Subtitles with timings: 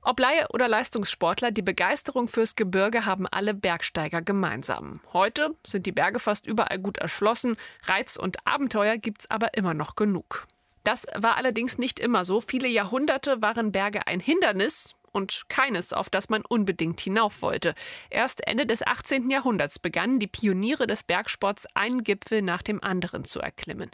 [0.00, 4.98] Ob Laie oder Leistungssportler, die Begeisterung fürs Gebirge haben alle Bergsteiger gemeinsam.
[5.12, 9.94] Heute sind die Berge fast überall gut erschlossen, Reiz und Abenteuer gibt's aber immer noch
[9.94, 10.48] genug.
[10.84, 12.40] Das war allerdings nicht immer so.
[12.40, 17.74] Viele Jahrhunderte waren Berge ein Hindernis, und keines, auf das man unbedingt hinauf wollte.
[18.10, 19.30] Erst Ende des 18.
[19.30, 23.90] Jahrhunderts begannen die Pioniere des Bergsports einen Gipfel nach dem anderen zu erklimmen.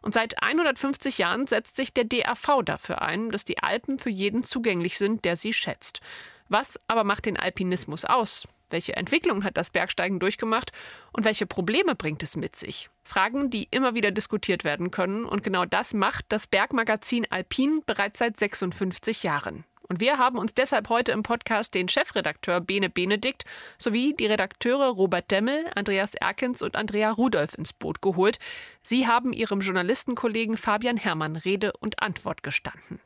[0.00, 4.44] Und seit 150 Jahren setzt sich der DAV dafür ein, dass die Alpen für jeden
[4.44, 6.00] zugänglich sind, der sie schätzt.
[6.48, 8.46] Was aber macht den Alpinismus aus?
[8.70, 10.72] Welche Entwicklung hat das Bergsteigen durchgemacht
[11.12, 12.90] und welche Probleme bringt es mit sich?
[13.04, 18.18] Fragen, die immer wieder diskutiert werden können und genau das macht das Bergmagazin Alpin bereits
[18.18, 19.64] seit 56 Jahren.
[19.88, 23.44] Und wir haben uns deshalb heute im Podcast den Chefredakteur Bene Benedikt
[23.78, 28.38] sowie die Redakteure Robert Demmel, Andreas Erkens und Andrea Rudolph ins Boot geholt.
[28.82, 33.00] Sie haben ihrem Journalistenkollegen Fabian Herrmann Rede und Antwort gestanden.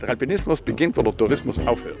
[0.00, 1.98] Der Alpinismus beginnt, wo der Tourismus aufhört.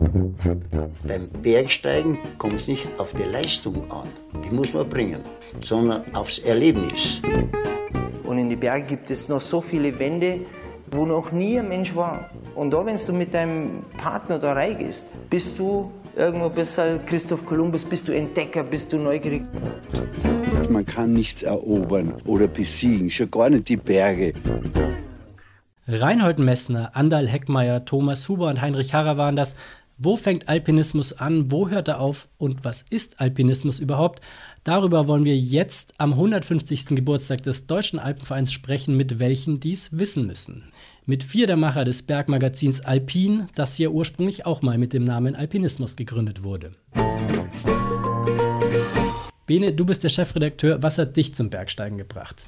[0.00, 4.08] Beim Bergsteigen kommt es nicht auf die Leistung an,
[4.44, 5.20] die muss man bringen,
[5.60, 7.20] sondern aufs Erlebnis.
[8.24, 10.40] Und in den Bergen gibt es noch so viele Wände,
[10.90, 12.30] wo noch nie ein Mensch war.
[12.54, 17.84] Und da, wenn du mit deinem Partner da reingehst, bist du irgendwo besser Christoph Kolumbus,
[17.84, 19.42] bist du Entdecker, bist du neugierig.
[20.70, 24.32] Man kann nichts erobern oder besiegen, schon gar nicht die Berge.
[25.92, 29.56] Reinhold Messner, Andal Heckmeier, Thomas Huber und Heinrich Harrer waren das.
[30.02, 31.50] Wo fängt Alpinismus an?
[31.50, 32.30] Wo hört er auf?
[32.38, 34.22] Und was ist Alpinismus überhaupt?
[34.64, 36.96] Darüber wollen wir jetzt am 150.
[36.96, 40.72] Geburtstag des Deutschen Alpenvereins sprechen, mit welchen dies wissen müssen.
[41.04, 45.34] Mit vier der Macher des Bergmagazins Alpin, das hier ursprünglich auch mal mit dem Namen
[45.34, 46.72] Alpinismus gegründet wurde.
[49.44, 50.82] Bene, du bist der Chefredakteur.
[50.82, 52.46] Was hat dich zum Bergsteigen gebracht?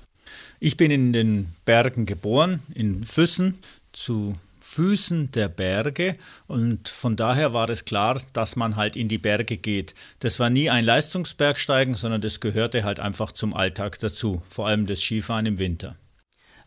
[0.59, 3.59] Ich bin in den Bergen geboren, in Füssen,
[3.93, 4.37] zu
[4.73, 6.17] Füßen der Berge
[6.47, 9.93] und von daher war es klar, dass man halt in die Berge geht.
[10.21, 14.87] Das war nie ein Leistungsbergsteigen, sondern das gehörte halt einfach zum Alltag dazu, vor allem
[14.87, 15.97] das Skifahren im Winter.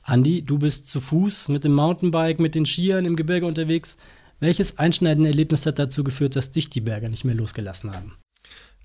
[0.04, 3.98] Andi, du bist zu Fuß mit dem Mountainbike, mit den Skiern im Gebirge unterwegs.
[4.40, 8.14] Welches einschneidende Erlebnis hat dazu geführt, dass dich die Berge nicht mehr losgelassen haben?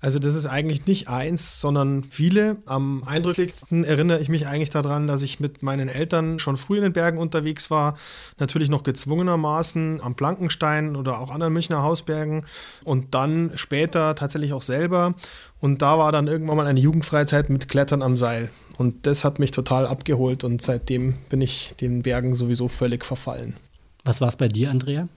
[0.01, 2.57] Also das ist eigentlich nicht eins, sondern viele.
[2.65, 6.83] Am eindrücklichsten erinnere ich mich eigentlich daran, dass ich mit meinen Eltern schon früh in
[6.83, 7.95] den Bergen unterwegs war.
[8.39, 12.47] Natürlich noch gezwungenermaßen am Blankenstein oder auch anderen Münchner Hausbergen
[12.83, 15.13] und dann später tatsächlich auch selber.
[15.59, 18.49] Und da war dann irgendwann mal eine Jugendfreizeit mit Klettern am Seil.
[18.79, 23.55] Und das hat mich total abgeholt und seitdem bin ich den Bergen sowieso völlig verfallen.
[24.03, 25.07] Was war es bei dir, Andrea?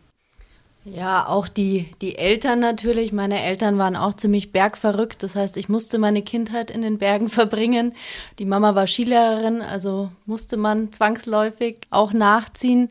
[0.84, 3.12] Ja, auch die, die Eltern natürlich.
[3.12, 5.22] Meine Eltern waren auch ziemlich bergverrückt.
[5.22, 7.94] Das heißt, ich musste meine Kindheit in den Bergen verbringen.
[8.38, 12.90] Die Mama war Skilehrerin, also musste man zwangsläufig auch nachziehen.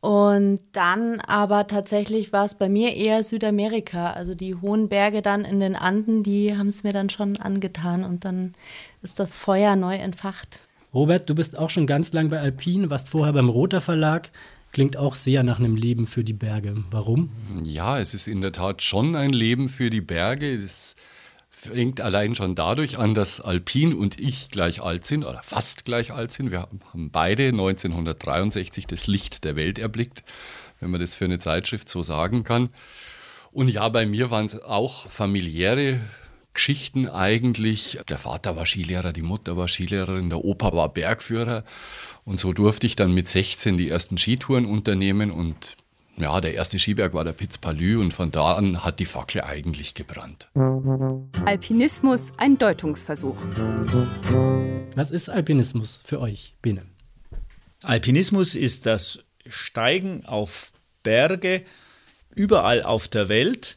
[0.00, 4.12] Und dann aber tatsächlich war es bei mir eher Südamerika.
[4.12, 8.04] Also die hohen Berge dann in den Anden, die haben es mir dann schon angetan.
[8.04, 8.54] Und dann
[9.02, 10.60] ist das Feuer neu entfacht.
[10.94, 14.30] Robert, du bist auch schon ganz lang bei Alpin, warst vorher beim Roter Verlag.
[14.72, 16.84] Klingt auch sehr nach einem Leben für die Berge.
[16.90, 17.30] Warum?
[17.64, 20.54] Ja, es ist in der Tat schon ein Leben für die Berge.
[20.54, 20.94] Es
[21.48, 26.12] fängt allein schon dadurch an, dass Alpin und ich gleich alt sind oder fast gleich
[26.12, 26.52] alt sind.
[26.52, 30.22] Wir haben beide 1963 das Licht der Welt erblickt,
[30.78, 32.68] wenn man das für eine Zeitschrift so sagen kann.
[33.50, 35.98] Und ja, bei mir waren es auch familiäre
[36.54, 37.98] Geschichten eigentlich.
[38.08, 41.64] Der Vater war Skilehrer, die Mutter war Skilehrerin, der Opa war Bergführer.
[42.30, 45.74] Und so durfte ich dann mit 16 die ersten Skitouren unternehmen und
[46.16, 49.40] ja, der erste Skiberg war der Piz Palü und von da an hat die Fackel
[49.40, 50.48] eigentlich gebrannt.
[51.44, 53.36] Alpinismus, ein Deutungsversuch.
[54.94, 56.86] Was ist Alpinismus für euch, Biene?
[57.82, 60.70] Alpinismus ist das Steigen auf
[61.02, 61.64] Berge
[62.36, 63.76] überall auf der Welt,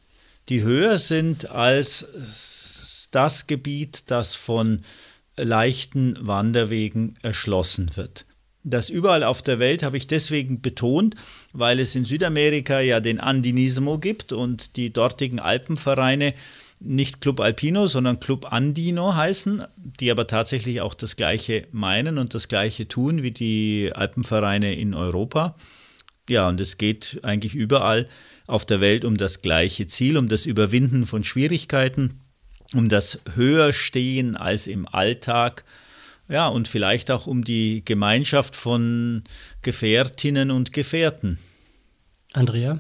[0.50, 4.83] die höher sind als das Gebiet, das von
[5.38, 8.27] leichten Wanderwegen erschlossen wird.
[8.63, 11.15] Das überall auf der Welt habe ich deswegen betont,
[11.51, 16.33] weil es in Südamerika ja den Andinismo gibt und die dortigen Alpenvereine
[16.80, 22.33] nicht Club Alpino, sondern Club Andino heißen, die aber tatsächlich auch das Gleiche meinen und
[22.33, 25.56] das Gleiche tun wie die Alpenvereine in Europa.
[26.30, 28.07] Ja, und es geht eigentlich überall
[28.48, 32.21] auf der Welt um das gleiche Ziel, um das Überwinden von Schwierigkeiten,
[32.74, 35.63] um das Höherstehen als im Alltag
[36.27, 39.23] Ja, und vielleicht auch um die Gemeinschaft von
[39.61, 41.39] Gefährtinnen und Gefährten.
[42.33, 42.79] Andrea?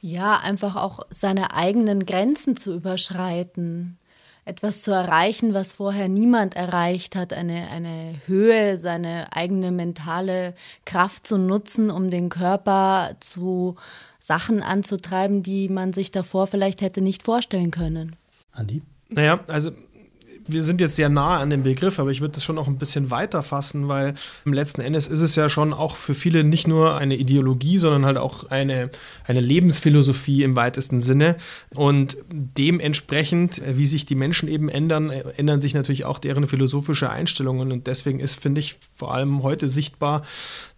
[0.00, 3.98] Ja, einfach auch seine eigenen Grenzen zu überschreiten.
[4.46, 10.54] Etwas zu erreichen, was vorher niemand erreicht hat, eine, eine Höhe, seine eigene mentale
[10.86, 13.76] Kraft zu nutzen, um den Körper zu
[14.18, 18.16] Sachen anzutreiben, die man sich davor vielleicht hätte nicht vorstellen können.
[18.52, 18.82] Andi?
[19.10, 19.72] Naja, also
[20.52, 22.78] wir sind jetzt sehr nah an dem Begriff, aber ich würde das schon auch ein
[22.78, 24.14] bisschen weiter fassen, weil
[24.44, 28.06] im letzten Endes ist es ja schon auch für viele nicht nur eine Ideologie, sondern
[28.06, 28.90] halt auch eine,
[29.26, 31.36] eine Lebensphilosophie im weitesten Sinne.
[31.74, 37.72] Und dementsprechend, wie sich die Menschen eben ändern, ändern sich natürlich auch deren philosophische Einstellungen.
[37.72, 40.22] Und deswegen ist, finde ich, vor allem heute sichtbar,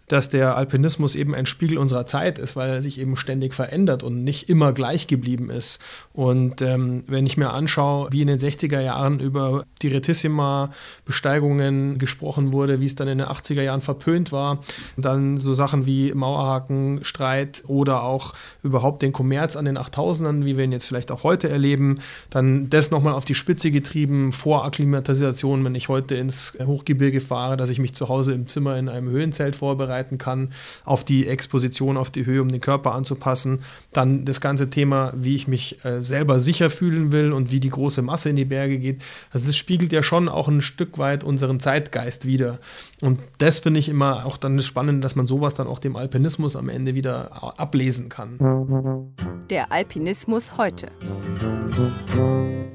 [0.08, 4.02] dass der Alpinismus eben ein Spiegel unserer Zeit ist, weil er sich eben ständig verändert
[4.02, 5.80] und nicht immer gleich geblieben ist.
[6.12, 12.52] Und ähm, wenn ich mir anschaue, wie in den 60er Jahren über die Retissima-Besteigungen gesprochen
[12.52, 14.60] wurde, wie es dann in den 80er Jahren verpönt war,
[14.96, 20.64] dann so Sachen wie Mauerhakenstreit oder auch überhaupt den Kommerz an den 8000ern, wie wir
[20.64, 25.64] ihn jetzt vielleicht auch heute erleben, dann das nochmal auf die Spitze getrieben, vor Akklimatisation,
[25.64, 29.08] wenn ich heute ins Hochgebirge fahre, dass ich mich zu Hause im Zimmer in einem
[29.08, 30.52] Höhenzelt vorbereite, vorbereiten kann
[30.84, 33.60] auf die Exposition, auf die Höhe, um den Körper anzupassen.
[33.92, 37.70] Dann das ganze Thema, wie ich mich äh, selber sicher fühlen will und wie die
[37.70, 39.02] große Masse in die Berge geht.
[39.30, 42.58] Also das spiegelt ja schon auch ein Stück weit unseren Zeitgeist wieder.
[43.00, 45.96] Und das finde ich immer auch dann das Spannende, dass man sowas dann auch dem
[45.96, 49.12] Alpinismus am Ende wieder ablesen kann.
[49.50, 50.88] Der Alpinismus heute.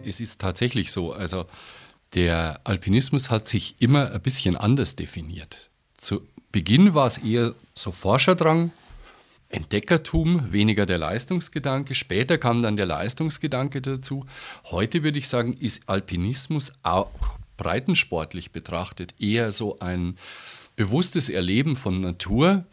[0.06, 1.46] Es ist tatsächlich so, also
[2.14, 5.70] der Alpinismus hat sich immer ein bisschen anders definiert.
[5.98, 8.72] Zu Beginn war es eher so Forscherdrang,
[9.50, 11.96] Entdeckertum, weniger der Leistungsgedanke.
[11.96, 14.26] Später kam dann der Leistungsgedanke dazu.
[14.66, 17.12] Heute würde ich sagen, ist Alpinismus auch
[17.56, 20.18] breitensportlich betrachtet eher so ein
[20.76, 22.66] bewusstes Erleben von Natur,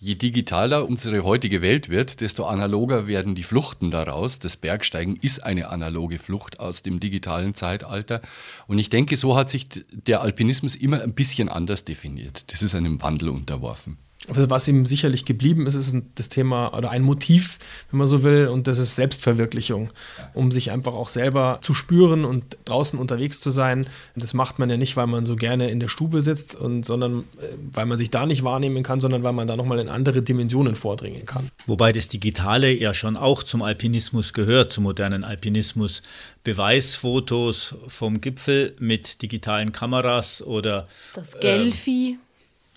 [0.00, 4.38] Je digitaler unsere heutige Welt wird, desto analoger werden die Fluchten daraus.
[4.38, 8.20] Das Bergsteigen ist eine analoge Flucht aus dem digitalen Zeitalter.
[8.68, 12.52] Und ich denke, so hat sich der Alpinismus immer ein bisschen anders definiert.
[12.52, 13.98] Das ist einem Wandel unterworfen.
[14.28, 17.58] Also was ihm sicherlich geblieben ist, ist das Thema oder ein Motiv,
[17.90, 19.90] wenn man so will, und das ist Selbstverwirklichung,
[20.34, 23.86] um sich einfach auch selber zu spüren und draußen unterwegs zu sein.
[24.16, 27.20] Das macht man ja nicht, weil man so gerne in der Stube sitzt, und, sondern
[27.40, 30.22] äh, weil man sich da nicht wahrnehmen kann, sondern weil man da nochmal in andere
[30.22, 31.50] Dimensionen vordringen kann.
[31.66, 36.02] Wobei das Digitale ja schon auch zum Alpinismus gehört, zum modernen Alpinismus.
[36.44, 42.12] Beweisfotos vom Gipfel mit digitalen Kameras oder das Gelfi.
[42.12, 42.27] Ähm,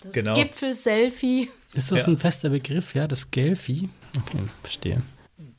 [0.02, 0.34] das genau.
[0.34, 1.50] Gipfel-Selfie.
[1.74, 2.12] Ist das ja.
[2.12, 3.88] ein fester Begriff, ja, das Gelfi?
[4.18, 5.02] Okay, verstehe.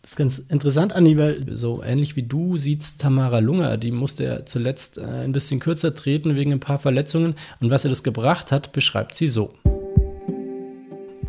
[0.02, 4.26] Das ist ganz interessant, Anni, weil so ähnlich wie du sieht Tamara Lunger, die musste
[4.26, 7.36] ja zuletzt äh, ein bisschen kürzer treten wegen ein paar Verletzungen.
[7.62, 9.54] Und was ihr das gebracht hat, beschreibt sie so.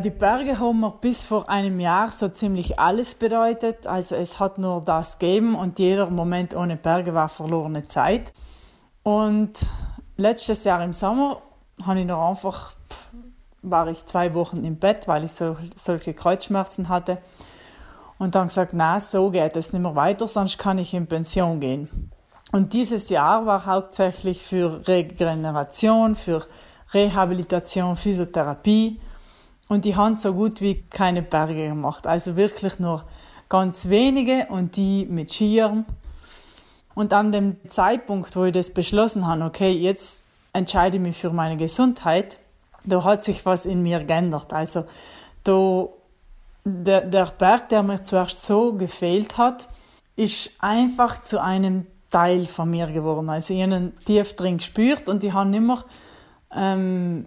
[0.05, 3.87] Die Berge haben mir bis vor einem Jahr so ziemlich alles bedeutet.
[3.87, 8.35] Also es hat nur das gegeben und jeder Moment ohne Berge war verlorene Zeit.
[9.05, 9.53] Und
[10.17, 11.41] letztes Jahr im Sommer
[11.87, 12.75] habe ich noch einfach
[13.65, 17.19] war ich zwei Wochen im Bett, weil ich so, solche Kreuzschmerzen hatte.
[18.19, 21.61] Und dann gesagt, na, so geht es nicht mehr weiter, sonst kann ich in Pension
[21.61, 22.11] gehen.
[22.53, 26.47] Und dieses Jahr war hauptsächlich für Regeneration, für
[26.93, 29.01] Rehabilitation, Physiotherapie.
[29.69, 32.07] Und die haben so gut wie keine Berge gemacht.
[32.07, 33.05] Also wirklich nur
[33.49, 35.85] ganz wenige und die mit Skiern.
[36.95, 41.31] Und an dem Zeitpunkt, wo ich das beschlossen habe, okay, jetzt entscheide ich mich für
[41.31, 42.39] meine Gesundheit,
[42.85, 44.53] da hat sich was in mir geändert.
[44.53, 44.85] Also
[45.43, 45.89] da,
[46.65, 49.69] der, der Berg, der mir zuerst so gefehlt hat,
[50.17, 53.29] ist einfach zu einem Teil von mir geworden.
[53.29, 55.85] Also ich habe ihn tief drin gespürt und ich habe immer
[56.55, 57.27] ähm,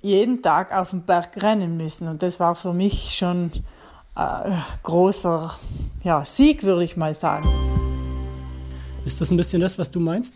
[0.00, 2.06] jeden Tag auf den Berg rennen müssen.
[2.08, 3.50] Und das war für mich schon
[4.14, 5.56] ein äh, großer
[6.04, 7.48] ja, Sieg, würde ich mal sagen.
[9.04, 10.34] Ist das ein bisschen das, was du meinst?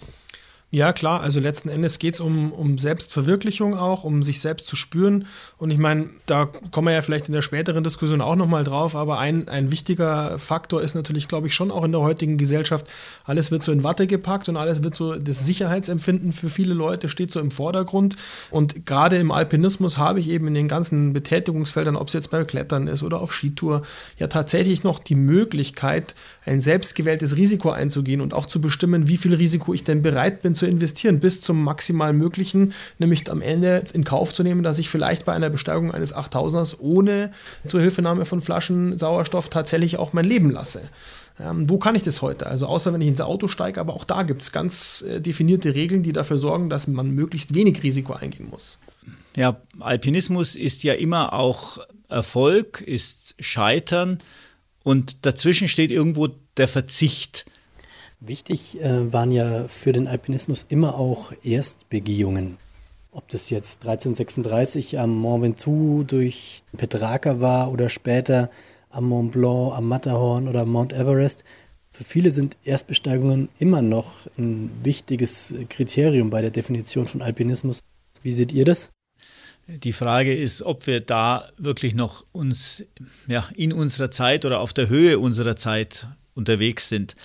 [0.75, 1.21] Ja, klar.
[1.21, 5.27] Also letzten Endes geht es um, um Selbstverwirklichung auch, um sich selbst zu spüren.
[5.59, 8.97] Und ich meine, da kommen wir ja vielleicht in der späteren Diskussion auch nochmal drauf,
[8.97, 12.87] aber ein, ein wichtiger Faktor ist natürlich, glaube ich, schon auch in der heutigen Gesellschaft,
[13.27, 17.11] alles wird so in Watte gepackt und alles wird so, das Sicherheitsempfinden für viele Leute
[17.11, 18.17] steht so im Vordergrund.
[18.51, 22.47] Und gerade im Alpinismus habe ich eben in den ganzen Betätigungsfeldern, ob es jetzt beim
[22.47, 23.83] Klettern ist oder auf Skitour,
[24.17, 26.15] ja tatsächlich noch die Möglichkeit,
[26.47, 30.55] ein selbstgewähltes Risiko einzugehen und auch zu bestimmen, wie viel Risiko ich denn bereit bin
[30.55, 34.89] zu investieren, bis zum maximal möglichen, nämlich am Ende in Kauf zu nehmen, dass ich
[34.89, 37.33] vielleicht bei einer Besteigung eines 8000ers ohne
[37.67, 40.83] Zuhilfenahme von Flaschen Sauerstoff tatsächlich auch mein Leben lasse.
[41.41, 42.47] Ähm, wo kann ich das heute?
[42.47, 45.75] Also außer wenn ich ins Auto steige, aber auch da gibt es ganz äh, definierte
[45.75, 48.79] Regeln, die dafür sorgen, dass man möglichst wenig Risiko eingehen muss.
[49.37, 51.79] Ja, Alpinismus ist ja immer auch
[52.09, 54.19] Erfolg, ist Scheitern
[54.83, 57.47] und dazwischen steht irgendwo der Verzicht.
[58.25, 62.57] Wichtig äh, waren ja für den Alpinismus immer auch Erstbegehungen.
[63.11, 68.49] Ob das jetzt 1336 am Mont Ventoux durch Petrarca war oder später
[68.91, 71.43] am Mont Blanc, am Matterhorn oder Mount Everest.
[71.91, 77.81] Für viele sind Erstbesteigungen immer noch ein wichtiges Kriterium bei der Definition von Alpinismus.
[78.23, 78.91] Wie seht ihr das?
[79.67, 82.85] Die Frage ist, ob wir da wirklich noch uns
[83.27, 87.17] ja, in unserer Zeit oder auf der Höhe unserer Zeit unterwegs sind.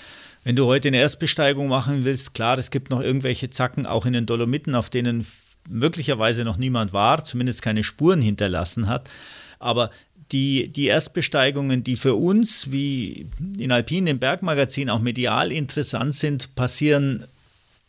[0.48, 4.14] Wenn du heute eine Erstbesteigung machen willst, klar, es gibt noch irgendwelche Zacken auch in
[4.14, 5.28] den Dolomiten, auf denen
[5.68, 9.10] möglicherweise noch niemand war, zumindest keine Spuren hinterlassen hat.
[9.60, 9.92] Aber
[10.32, 13.28] die, die Erstbesteigungen, die für uns, wie
[13.58, 17.26] in Alpin im Bergmagazin, auch medial interessant sind, passieren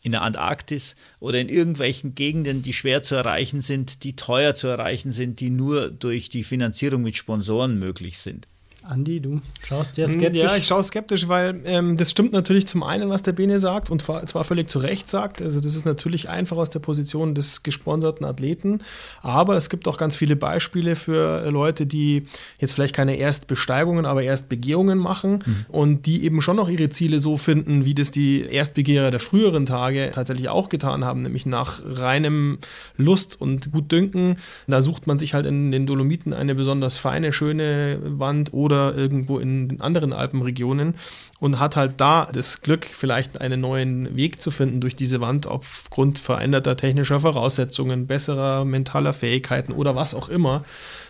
[0.01, 4.67] in der Antarktis oder in irgendwelchen Gegenden, die schwer zu erreichen sind, die teuer zu
[4.67, 8.47] erreichen sind, die nur durch die Finanzierung mit Sponsoren möglich sind.
[8.83, 10.41] Andi, du schaust sehr Hm, skeptisch.
[10.41, 13.89] Ja, ich schaue skeptisch, weil ähm, das stimmt natürlich zum einen, was der Bene sagt
[13.89, 15.41] und zwar, zwar völlig zu Recht sagt.
[15.41, 18.79] Also das ist natürlich einfach aus der Position des gesponserten Athleten,
[19.21, 22.23] aber es gibt auch ganz viele Beispiele für Leute, die
[22.59, 27.37] jetzt vielleicht keine Erstbesteigungen, aber Erstbegehungen machen und die eben schon noch ihre Ziele so
[27.37, 32.59] finden, wie das die Erstbegehrer der früheren Tage tatsächlich auch getan haben, nämlich nach reinem
[32.95, 34.37] Lust und Gutdünken.
[34.67, 39.39] Da sucht man sich halt in den Dolomiten eine besonders feine, schöne Wand oder irgendwo
[39.39, 40.95] in den anderen Alpenregionen
[41.39, 45.47] und hat halt da das Glück, vielleicht einen neuen Weg zu finden durch diese Wand
[45.47, 50.63] aufgrund veränderter technischer Voraussetzungen, besserer mentaler Fähigkeiten oder was auch immer.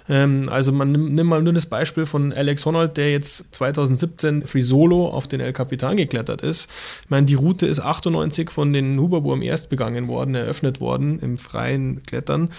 [0.08, 4.46] Ähm, also man nimmt nimm mal nur das Beispiel von Alex Honnold, der jetzt 2017
[4.46, 6.70] Free Solo auf den El Capitan geklettert ist.
[7.04, 11.38] Ich meine, die Route ist 98 von den Huberburm erst begangen worden, eröffnet worden im
[11.38, 12.50] freien Klettern.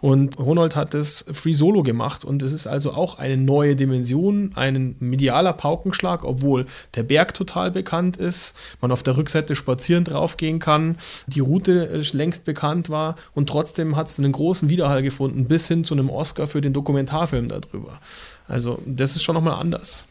[0.00, 4.52] Und Ronald hat das Free Solo gemacht und es ist also auch eine neue Dimension,
[4.54, 10.60] ein medialer Paukenschlag, obwohl der Berg total bekannt ist, man auf der Rückseite spazieren draufgehen
[10.60, 15.46] kann, die Route äh, längst bekannt war und trotzdem hat es einen großen Widerhall gefunden,
[15.46, 17.98] bis hin zu einem Oscar für den Dokumentarfilm darüber.
[18.46, 20.06] Also das ist schon nochmal anders.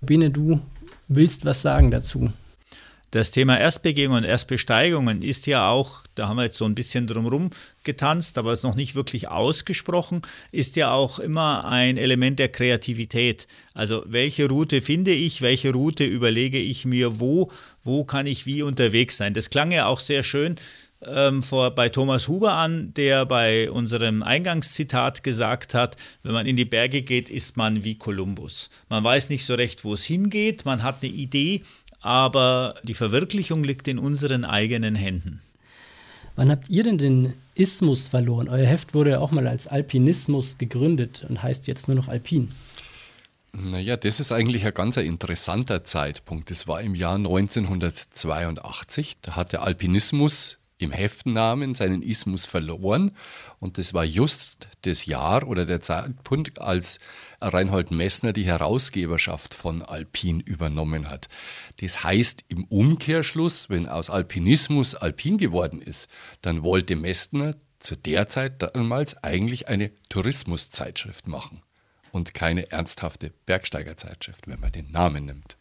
[0.00, 0.60] Bene, du
[1.08, 2.32] willst was sagen dazu?
[3.12, 7.06] Das Thema Erstbegehung und Erstbesteigungen ist ja auch, da haben wir jetzt so ein bisschen
[7.06, 7.50] drumherum
[7.84, 13.46] getanzt, aber es noch nicht wirklich ausgesprochen, ist ja auch immer ein Element der Kreativität.
[13.74, 17.50] Also welche Route finde ich, welche Route überlege ich mir, wo,
[17.82, 19.34] wo kann ich wie unterwegs sein.
[19.34, 20.56] Das klang ja auch sehr schön
[21.06, 26.56] ähm, vor, bei Thomas Huber an, der bei unserem Eingangszitat gesagt hat, wenn man in
[26.56, 28.70] die Berge geht, ist man wie Kolumbus.
[28.88, 31.62] Man weiß nicht so recht, wo es hingeht, man hat eine Idee,
[32.00, 35.40] aber die Verwirklichung liegt in unseren eigenen Händen.
[36.36, 38.48] Wann habt ihr denn den Ismus verloren?
[38.48, 42.50] Euer Heft wurde ja auch mal als Alpinismus gegründet und heißt jetzt nur noch Alpin.
[43.52, 46.50] Naja, das ist eigentlich ein ganz interessanter Zeitpunkt.
[46.50, 49.18] Das war im Jahr 1982.
[49.20, 53.12] Da hat der Alpinismus im Heftennamen seinen Ismus verloren.
[53.58, 56.98] Und das war just das Jahr oder der Zeitpunkt, als
[57.40, 61.28] Reinhold Messner die Herausgeberschaft von Alpin übernommen hat.
[61.80, 66.08] Das heißt im Umkehrschluss, wenn aus Alpinismus Alpin geworden ist,
[66.40, 71.60] dann wollte Messner zu der Zeit damals eigentlich eine Tourismuszeitschrift machen
[72.12, 75.56] und keine ernsthafte Bergsteigerzeitschrift, wenn man den Namen nimmt.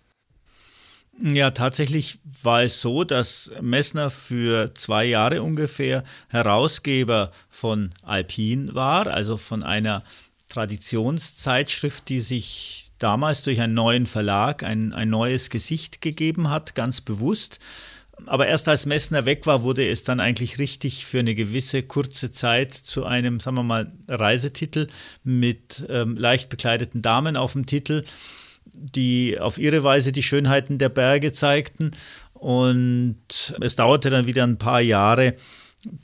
[1.23, 9.05] Ja, tatsächlich war es so, dass Messner für zwei Jahre ungefähr Herausgeber von Alpin war,
[9.05, 10.03] also von einer
[10.47, 17.01] Traditionszeitschrift, die sich damals durch einen neuen Verlag ein, ein neues Gesicht gegeben hat, ganz
[17.01, 17.59] bewusst.
[18.25, 22.31] Aber erst als Messner weg war, wurde es dann eigentlich richtig für eine gewisse kurze
[22.31, 24.87] Zeit zu einem, sagen wir mal, Reisetitel
[25.23, 28.05] mit ähm, leicht bekleideten Damen auf dem Titel
[28.81, 31.91] die auf ihre Weise die Schönheiten der Berge zeigten.
[32.33, 35.35] Und es dauerte dann wieder ein paar Jahre,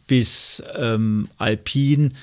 [0.07, 2.13] bis ähm, Alpin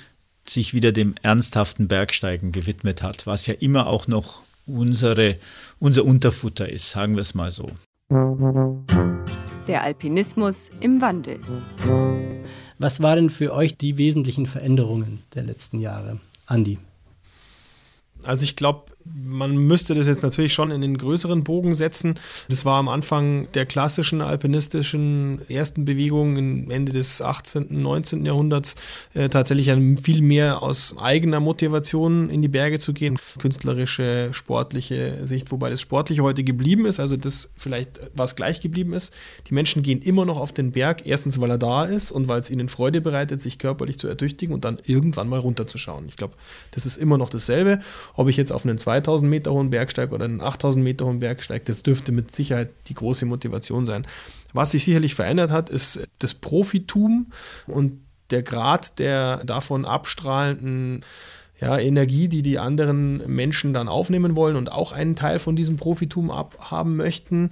[0.48, 5.36] sich wieder dem ernsthaften Bergsteigen gewidmet hat, was ja immer auch noch unsere,
[5.78, 7.70] unser Unterfutter ist, sagen wir es mal so.
[9.66, 11.40] Der Alpinismus im Wandel.
[12.78, 16.20] Was waren denn für euch die wesentlichen Veränderungen der letzten Jahre?
[16.46, 16.78] Andi.
[18.24, 22.14] Also ich glaube, man müsste das jetzt natürlich schon in den größeren Bogen setzen.
[22.48, 28.24] Das war am Anfang der klassischen alpinistischen ersten Bewegung Ende des 18., 19.
[28.24, 28.76] Jahrhunderts
[29.12, 29.70] äh, tatsächlich
[30.02, 33.18] viel mehr aus eigener Motivation in die Berge zu gehen.
[33.38, 38.92] Künstlerische, sportliche Sicht, wobei das Sportliche heute geblieben ist, also das vielleicht was gleich geblieben
[38.92, 39.12] ist.
[39.48, 42.40] Die Menschen gehen immer noch auf den Berg, erstens, weil er da ist und weil
[42.40, 46.06] es ihnen Freude bereitet, sich körperlich zu ertüchtigen und dann irgendwann mal runterzuschauen.
[46.08, 46.34] Ich glaube,
[46.70, 47.80] das ist immer noch dasselbe.
[48.14, 51.18] Ob ich jetzt auf einen 2000 Meter hohen Berg steige oder einen 8000 Meter hohen
[51.18, 54.06] Berg steige, das dürfte mit Sicherheit die große Motivation sein.
[54.52, 57.26] Was sich sicherlich verändert hat, ist das Profitum
[57.66, 61.04] und der Grad der davon abstrahlenden
[61.60, 65.76] ja, Energie, die die anderen Menschen dann aufnehmen wollen und auch einen Teil von diesem
[65.76, 67.50] Profitum abhaben möchten.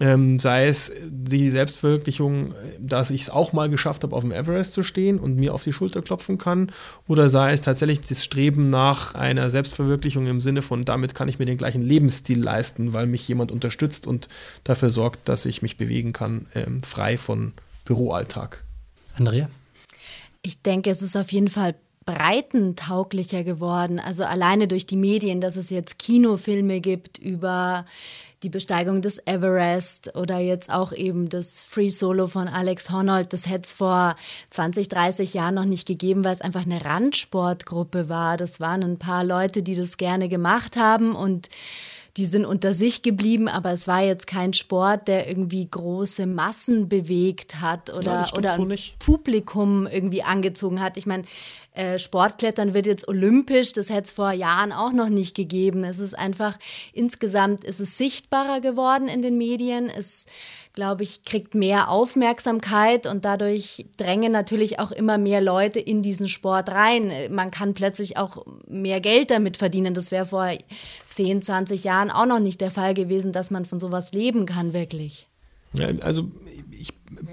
[0.00, 4.72] Ähm, sei es die Selbstverwirklichung, dass ich es auch mal geschafft habe, auf dem Everest
[4.72, 6.72] zu stehen und mir auf die Schulter klopfen kann,
[7.06, 11.38] oder sei es tatsächlich das Streben nach einer Selbstverwirklichung im Sinne von, damit kann ich
[11.38, 14.28] mir den gleichen Lebensstil leisten, weil mich jemand unterstützt und
[14.64, 17.52] dafür sorgt, dass ich mich bewegen kann, ähm, frei von
[17.84, 18.64] Büroalltag.
[19.16, 19.48] Andrea?
[20.42, 23.98] Ich denke, es ist auf jeden Fall breitentauglicher geworden.
[23.98, 27.86] Also alleine durch die Medien, dass es jetzt Kinofilme gibt über
[28.44, 33.32] die Besteigung des Everest oder jetzt auch eben das Free Solo von Alex Honnold.
[33.32, 34.16] Das hätte es vor
[34.50, 38.36] 20, 30 Jahren noch nicht gegeben, weil es einfach eine Randsportgruppe war.
[38.36, 41.48] Das waren ein paar Leute, die das gerne gemacht haben und
[42.16, 46.88] die sind unter sich geblieben, aber es war jetzt kein Sport, der irgendwie große Massen
[46.88, 48.68] bewegt hat oder, ja, oder so
[49.00, 50.96] Publikum irgendwie angezogen hat.
[50.96, 51.24] Ich meine,
[51.74, 55.82] äh, Sportklettern wird jetzt olympisch, das hätte es vor Jahren auch noch nicht gegeben.
[55.82, 56.56] Es ist einfach,
[56.92, 59.90] insgesamt ist es sichtbarer geworden in den Medien.
[59.90, 60.26] Es,
[60.72, 66.28] glaube ich, kriegt mehr Aufmerksamkeit und dadurch drängen natürlich auch immer mehr Leute in diesen
[66.28, 67.12] Sport rein.
[67.30, 69.94] Man kann plötzlich auch mehr Geld damit verdienen.
[69.94, 70.48] Das wäre vor
[71.10, 74.72] 10, 20 Jahren auch noch nicht der Fall gewesen, dass man von sowas leben kann,
[74.72, 75.26] wirklich.
[76.02, 76.30] Also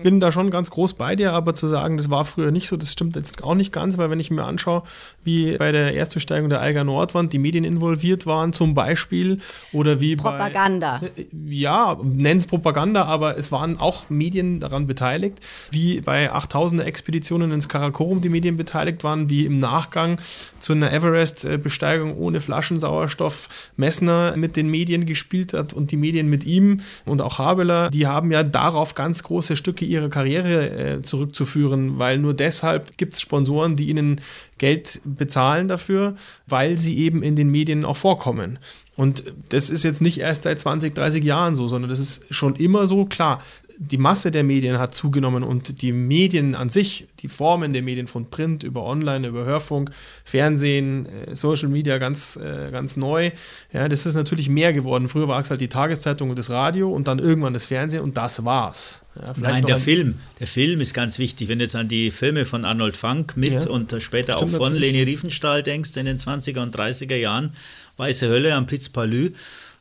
[0.03, 2.77] bin da schon ganz groß bei dir, aber zu sagen, das war früher nicht so,
[2.77, 4.83] das stimmt jetzt auch nicht ganz, weil wenn ich mir anschaue,
[5.23, 9.39] wie bei der Erstbesteigung der Eiger Nordwand die Medien involviert waren, zum Beispiel,
[9.73, 10.99] oder wie Propaganda.
[10.99, 11.07] bei.
[11.07, 11.41] Propaganda.
[11.47, 15.39] Ja, nenn es Propaganda, aber es waren auch Medien daran beteiligt,
[15.71, 20.19] wie bei 8000er Expeditionen ins Karakorum die Medien beteiligt waren, wie im Nachgang
[20.59, 26.45] zu einer Everest-Besteigung ohne Flaschensauerstoff Messner mit den Medien gespielt hat und die Medien mit
[26.45, 31.99] ihm und auch Habeler, die haben ja darauf ganz große Stücke ihrer Karriere äh, zurückzuführen,
[31.99, 34.21] weil nur deshalb gibt es Sponsoren, die ihnen
[34.57, 36.15] Geld bezahlen dafür,
[36.47, 38.59] weil sie eben in den Medien auch vorkommen.
[38.95, 42.55] Und das ist jetzt nicht erst seit 20, 30 Jahren so, sondern das ist schon
[42.55, 43.05] immer so.
[43.05, 43.41] Klar,
[43.83, 48.05] die Masse der Medien hat zugenommen und die Medien an sich, die Formen der Medien
[48.05, 49.89] von Print über Online, über Hörfunk,
[50.23, 53.31] Fernsehen, äh, Social Media ganz, äh, ganz neu.
[53.73, 55.07] Ja, das ist natürlich mehr geworden.
[55.07, 58.17] Früher war es halt die Tageszeitung und das Radio und dann irgendwann das Fernsehen und
[58.17, 59.03] das war's.
[59.15, 60.19] Ja, Nein, der Film.
[60.39, 61.47] Der Film ist ganz wichtig.
[61.47, 64.73] Wenn du jetzt an die Filme von Arnold Funk mit ja, und später auch von
[64.73, 64.91] natürlich.
[64.91, 67.53] Leni Riefenstahl denkst, in den 20er und 30er Jahren,
[67.97, 69.31] Weiße Hölle am Piz Palü,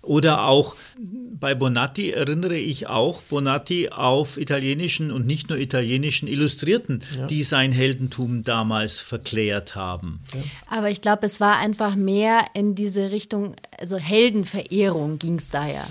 [0.03, 0.77] oder auch
[1.41, 7.27] bei Bonatti erinnere ich auch Bonatti auf italienischen und nicht nur italienischen Illustrierten, ja.
[7.27, 10.21] die sein Heldentum damals verklärt haben.
[10.69, 15.87] Aber ich glaube, es war einfach mehr in diese Richtung, also Heldenverehrung ging es daher.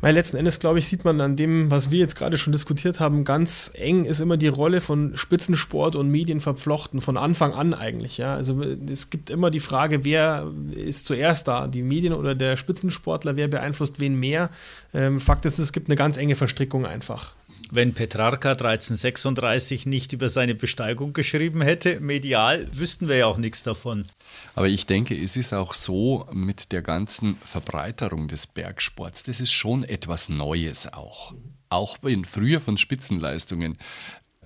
[0.00, 3.00] Weil letzten Endes, glaube ich, sieht man an dem, was wir jetzt gerade schon diskutiert
[3.00, 7.74] haben, ganz eng ist immer die Rolle von Spitzensport und Medien verflochten, von Anfang an
[7.74, 8.16] eigentlich.
[8.16, 8.34] Ja?
[8.34, 13.36] Also es gibt immer die Frage, wer ist zuerst da, die Medien oder der Spitzensportler,
[13.36, 14.48] wer beeinflusst wen mehr.
[14.94, 17.34] Ähm, Fakt ist, es gibt eine ganz enge Verstrickung einfach
[17.72, 23.62] wenn Petrarca 1336 nicht über seine Besteigung geschrieben hätte, medial, wüssten wir ja auch nichts
[23.62, 24.06] davon.
[24.54, 29.52] Aber ich denke, es ist auch so mit der ganzen Verbreiterung des Bergsports, das ist
[29.52, 31.34] schon etwas Neues auch.
[31.68, 33.78] Auch wenn früher von Spitzenleistungen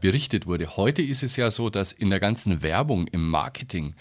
[0.01, 0.77] berichtet wurde.
[0.77, 3.95] Heute ist es ja so, dass in der ganzen Werbung, im Marketing,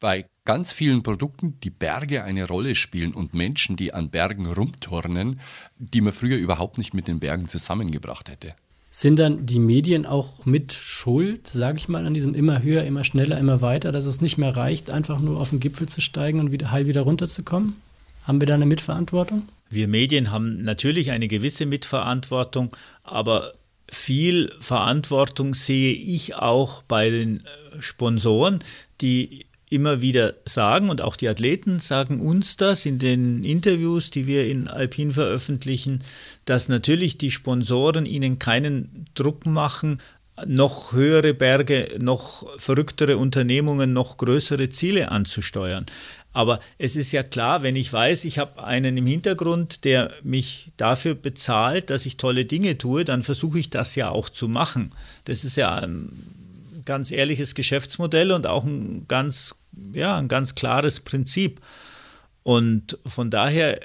[0.00, 5.40] bei ganz vielen Produkten die Berge eine Rolle spielen und Menschen, die an Bergen rumturnen,
[5.78, 8.54] die man früher überhaupt nicht mit den Bergen zusammengebracht hätte.
[8.88, 13.04] Sind dann die Medien auch mit Schuld, sage ich mal, an diesem immer höher, immer
[13.04, 16.40] schneller, immer weiter, dass es nicht mehr reicht, einfach nur auf den Gipfel zu steigen
[16.40, 17.76] und wieder heil wieder runterzukommen?
[18.24, 19.42] Haben wir da eine Mitverantwortung?
[19.68, 23.54] Wir Medien haben natürlich eine gewisse Mitverantwortung, aber
[23.88, 27.44] viel Verantwortung sehe ich auch bei den
[27.80, 28.60] Sponsoren,
[29.00, 34.26] die immer wieder sagen und auch die Athleten sagen uns das in den Interviews, die
[34.26, 36.02] wir in Alpin veröffentlichen,
[36.44, 39.98] dass natürlich die Sponsoren ihnen keinen Druck machen,
[40.46, 45.86] noch höhere Berge, noch verrücktere Unternehmungen, noch größere Ziele anzusteuern.
[46.32, 50.70] Aber es ist ja klar, wenn ich weiß, ich habe einen im Hintergrund, der mich
[50.76, 54.92] dafür bezahlt, dass ich tolle Dinge tue, dann versuche ich das ja auch zu machen.
[55.24, 56.10] Das ist ja ein
[56.86, 59.54] ganz ehrliches Geschäftsmodell und auch ein ganz,
[59.92, 61.60] ja, ein ganz klares Prinzip.
[62.42, 63.80] Und von daher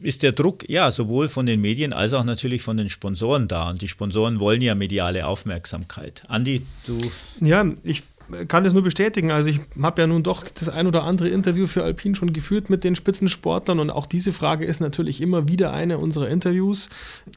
[0.00, 3.70] ist der Druck ja sowohl von den Medien als auch natürlich von den Sponsoren da.
[3.70, 6.22] Und die Sponsoren wollen ja mediale Aufmerksamkeit.
[6.28, 6.98] Andi, du.
[7.40, 8.02] Ja, ich
[8.48, 9.30] kann das nur bestätigen.
[9.30, 12.70] Also ich habe ja nun doch das ein oder andere Interview für Alpin schon geführt
[12.70, 16.88] mit den Spitzensportlern und auch diese Frage ist natürlich immer wieder eine unserer Interviews.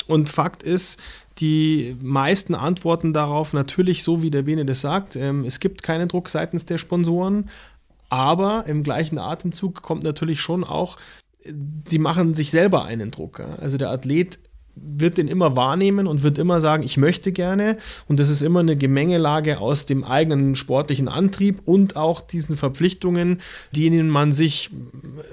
[0.07, 0.99] Und Fakt ist,
[1.39, 5.15] die meisten antworten darauf natürlich so, wie der Bene das sagt.
[5.15, 7.49] Ähm, es gibt keinen Druck seitens der Sponsoren,
[8.09, 10.97] aber im gleichen Atemzug kommt natürlich schon auch,
[11.87, 13.39] sie machen sich selber einen Druck.
[13.39, 14.39] Also der Athlet
[14.79, 17.77] wird den immer wahrnehmen und wird immer sagen, ich möchte gerne.
[18.07, 23.41] Und das ist immer eine Gemengelage aus dem eigenen sportlichen Antrieb und auch diesen Verpflichtungen,
[23.75, 24.69] denen man sich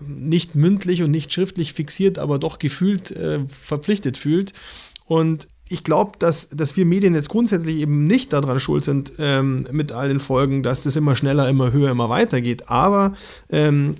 [0.06, 4.52] nicht mündlich und nicht schriftlich fixiert, aber doch gefühlt äh, verpflichtet fühlt.
[5.06, 9.66] Und ich glaube, dass, dass wir Medien jetzt grundsätzlich eben nicht daran schuld sind ähm,
[9.72, 12.68] mit all den Folgen, dass das immer schneller, immer höher, immer weitergeht.
[12.68, 13.14] Aber
[13.50, 13.96] ähm,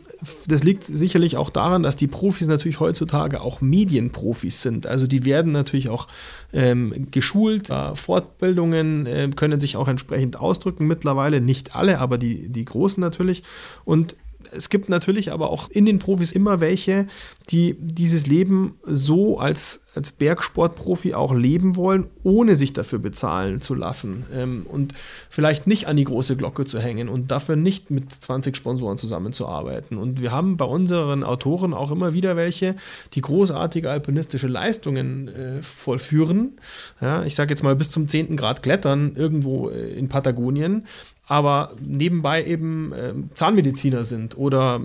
[0.46, 4.86] das liegt sicherlich auch daran, dass die Profis natürlich heutzutage auch Medienprofis sind.
[4.86, 6.06] Also die werden natürlich auch
[6.52, 11.40] ähm, geschult, äh, Fortbildungen äh, können sich auch entsprechend ausdrücken mittlerweile.
[11.40, 13.42] Nicht alle, aber die, die Großen natürlich.
[13.84, 14.14] Und
[14.52, 17.06] es gibt natürlich aber auch in den Profis immer welche,
[17.50, 23.74] die dieses Leben so als, als Bergsportprofi auch leben wollen, ohne sich dafür bezahlen zu
[23.74, 24.94] lassen ähm, und
[25.28, 29.98] vielleicht nicht an die große Glocke zu hängen und dafür nicht mit 20 Sponsoren zusammenzuarbeiten.
[29.98, 32.76] Und wir haben bei unseren Autoren auch immer wieder welche,
[33.14, 36.54] die großartige alpinistische Leistungen äh, vollführen.
[37.00, 38.36] Ja, ich sage jetzt mal bis zum 10.
[38.36, 40.86] Grad klettern irgendwo äh, in Patagonien,
[41.26, 44.80] aber nebenbei eben äh, Zahnmediziner sind oder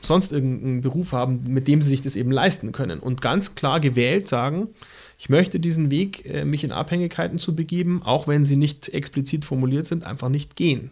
[0.00, 3.80] sonst irgendeinen Beruf haben, mit dem sie sich das eben leisten können und ganz klar
[3.80, 4.68] gewählt sagen,
[5.18, 9.44] ich möchte diesen Weg, äh, mich in Abhängigkeiten zu begeben, auch wenn sie nicht explizit
[9.44, 10.90] formuliert sind, einfach nicht gehen.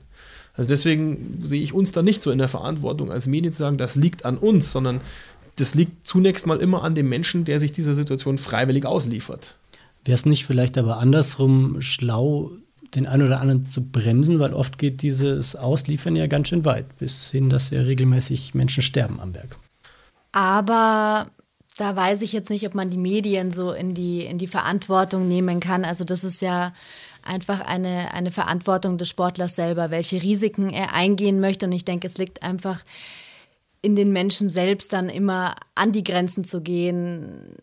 [0.54, 3.78] Also deswegen sehe ich uns da nicht so in der Verantwortung als Medien zu sagen,
[3.78, 5.00] das liegt an uns, sondern
[5.56, 9.56] das liegt zunächst mal immer an dem Menschen, der sich dieser Situation freiwillig ausliefert.
[10.04, 12.50] Wäre es nicht vielleicht aber andersrum schlau,
[12.94, 16.96] den einen oder anderen zu bremsen, weil oft geht dieses Ausliefern ja ganz schön weit,
[16.98, 19.56] bis hin, dass ja regelmäßig Menschen sterben am Berg.
[20.32, 21.30] Aber
[21.76, 25.28] da weiß ich jetzt nicht, ob man die Medien so in die, in die Verantwortung
[25.28, 25.84] nehmen kann.
[25.84, 26.72] Also das ist ja
[27.22, 31.66] einfach eine, eine Verantwortung des Sportlers selber, welche Risiken er eingehen möchte.
[31.66, 32.84] Und ich denke, es liegt einfach
[33.80, 37.54] in den Menschen selbst dann immer an die Grenzen zu gehen,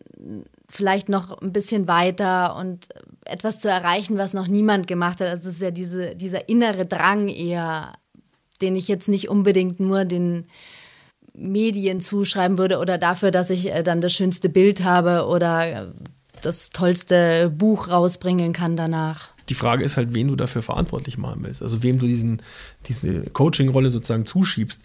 [0.68, 2.88] vielleicht noch ein bisschen weiter und
[3.26, 5.28] etwas zu erreichen, was noch niemand gemacht hat.
[5.28, 7.94] Also es ist ja diese, dieser innere Drang eher,
[8.60, 10.46] den ich jetzt nicht unbedingt nur den
[11.34, 15.92] Medien zuschreiben würde oder dafür, dass ich äh, dann das schönste Bild habe oder
[16.42, 19.30] das tollste Buch rausbringen kann danach.
[19.48, 21.62] Die Frage ist halt, wen du dafür verantwortlich machen willst.
[21.62, 22.42] Also wem du diesen,
[22.86, 24.82] diese Coaching-Rolle sozusagen zuschiebst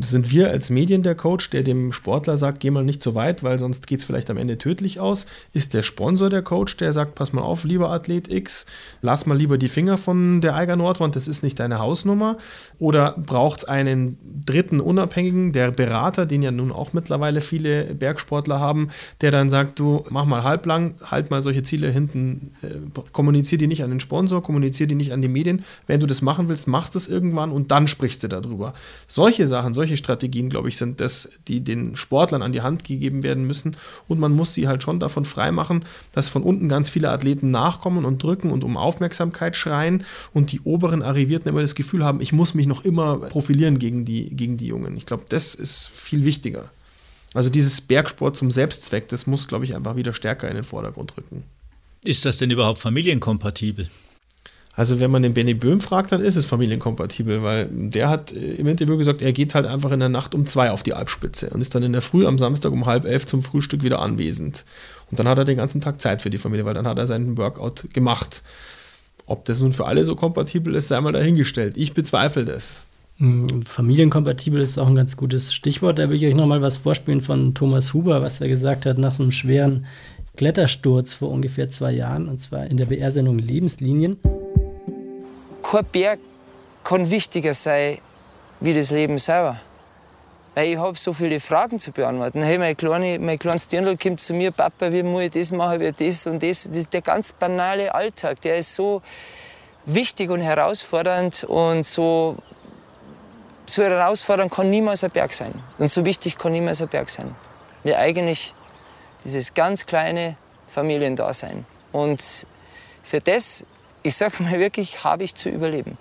[0.00, 3.42] sind wir als Medien der Coach, der dem Sportler sagt, geh mal nicht so weit,
[3.42, 5.26] weil sonst geht es vielleicht am Ende tödlich aus?
[5.52, 8.66] Ist der Sponsor der Coach, der sagt, pass mal auf, lieber Athlet X,
[9.02, 12.38] lass mal lieber die Finger von der Eiger Nordwand, das ist nicht deine Hausnummer?
[12.78, 18.60] Oder braucht es einen dritten Unabhängigen, der Berater, den ja nun auch mittlerweile viele Bergsportler
[18.60, 23.58] haben, der dann sagt, du mach mal halblang, halt mal solche Ziele hinten, äh, kommunizier
[23.58, 25.64] die nicht an den Sponsor, kommunizier die nicht an die Medien.
[25.86, 28.74] Wenn du das machen willst, machst es irgendwann und dann sprichst du darüber.
[29.08, 33.22] Solche Sachen, solche Strategien, glaube ich, sind das, die den Sportlern an die Hand gegeben
[33.22, 33.76] werden müssen.
[34.08, 38.04] Und man muss sie halt schon davon freimachen, dass von unten ganz viele Athleten nachkommen
[38.04, 42.34] und drücken und um Aufmerksamkeit schreien und die oberen Arrivierten immer das Gefühl haben, ich
[42.34, 44.98] muss mich noch immer profilieren gegen die, gegen die Jungen.
[44.98, 46.68] Ich glaube, das ist viel wichtiger.
[47.32, 51.16] Also dieses Bergsport zum Selbstzweck, das muss, glaube ich, einfach wieder stärker in den Vordergrund
[51.16, 51.44] rücken.
[52.04, 53.88] Ist das denn überhaupt familienkompatibel?
[54.80, 58.52] Also wenn man den Benny Böhm fragt, dann ist es familienkompatibel, weil der hat äh,
[58.54, 61.50] im Interview gesagt, er geht halt einfach in der Nacht um zwei auf die Alpspitze
[61.50, 64.64] und ist dann in der Früh am Samstag um halb elf zum Frühstück wieder anwesend.
[65.10, 67.06] Und dann hat er den ganzen Tag Zeit für die Familie, weil dann hat er
[67.06, 68.42] seinen Workout gemacht.
[69.26, 71.76] Ob das nun für alle so kompatibel ist, sei mal dahingestellt.
[71.76, 72.82] Ich bezweifle das.
[73.18, 75.98] Hm, familienkompatibel ist auch ein ganz gutes Stichwort.
[75.98, 79.20] Da will ich euch nochmal was vorspielen von Thomas Huber, was er gesagt hat nach
[79.20, 79.84] einem schweren
[80.38, 84.16] Klettersturz vor ungefähr zwei Jahren, und zwar in der BR-Sendung Lebenslinien
[85.62, 86.20] kein Berg
[86.84, 87.98] kann wichtiger sein
[88.60, 89.60] wie das Leben selber.
[90.54, 92.42] Weil ich habe so viele Fragen zu beantworten.
[92.42, 95.80] Hey, mein, kleine, mein kleines Dirndl kommt zu mir, Papa, wie muss ich das machen,
[95.80, 96.68] wie das und das.
[96.92, 99.00] Der ganz banale Alltag, der ist so
[99.86, 102.36] wichtig und herausfordernd und so
[103.70, 105.52] so herausfordernd kann niemals ein Berg sein.
[105.78, 107.34] Und so wichtig kann niemals ein Berg sein.
[107.84, 108.52] Wie eigentlich
[109.24, 111.64] dieses ganz kleine Familiendasein.
[111.92, 112.46] Und
[113.02, 113.64] für das,
[114.02, 115.98] ich sag mal wirklich, habe ich zu überleben.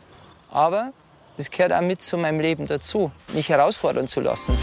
[0.49, 0.93] Aber
[1.37, 4.57] es gehört auch mit zu meinem Leben dazu, mich herausfordern zu lassen.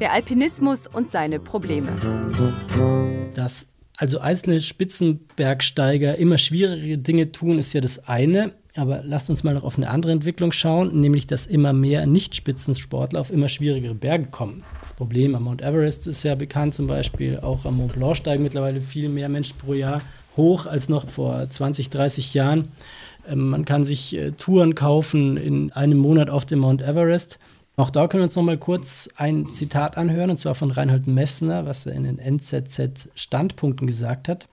[0.00, 1.88] Der Alpinismus und seine Probleme.
[3.34, 3.68] Dass
[3.98, 8.52] also einzelne Spitzenbergsteiger immer schwierige Dinge tun, ist ja das eine.
[8.74, 13.20] Aber lasst uns mal noch auf eine andere Entwicklung schauen, nämlich dass immer mehr Nicht-Spitzensportler
[13.20, 14.64] auf immer schwierigere Berge kommen.
[14.82, 18.42] Das Problem am Mount Everest ist ja bekannt zum Beispiel, auch am Mont Blanc steigen
[18.42, 20.02] mittlerweile viel mehr Menschen pro Jahr
[20.36, 22.72] hoch als noch vor 20, 30 Jahren.
[23.28, 27.38] Ähm, man kann sich äh, Touren kaufen in einem Monat auf dem Mount Everest.
[27.76, 31.06] Auch da können wir uns noch mal kurz ein Zitat anhören, und zwar von Reinhold
[31.06, 34.48] Messner, was er in den NZZ-Standpunkten gesagt hat.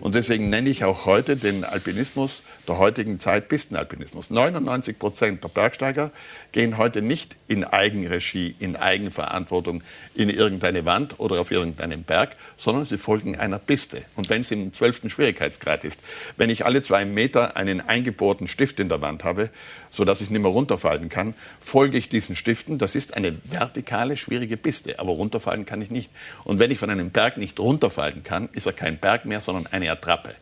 [0.00, 4.30] Und deswegen nenne ich auch heute den Alpinismus der heutigen Zeit Pistenalpinismus.
[4.30, 6.12] 99 Prozent der Bergsteiger
[6.52, 9.82] gehen heute nicht in Eigenregie, in Eigenverantwortung
[10.14, 14.04] in irgendeine Wand oder auf irgendeinen Berg, sondern sie folgen einer Piste.
[14.14, 16.00] Und wenn es im zwölften Schwierigkeitsgrad ist,
[16.36, 19.50] wenn ich alle zwei Meter einen eingebohrten Stift in der Wand habe,
[19.90, 22.78] sodass ich nicht mehr runterfallen kann, folge ich diesen Stiften.
[22.78, 26.10] Das ist eine vertikale, schwierige Piste, aber runterfallen kann ich nicht.
[26.44, 29.66] Und wenn ich von einem Berg nicht runterfallen kann, ist er kein Berg mehr, sondern
[29.66, 30.34] eine Attrappe.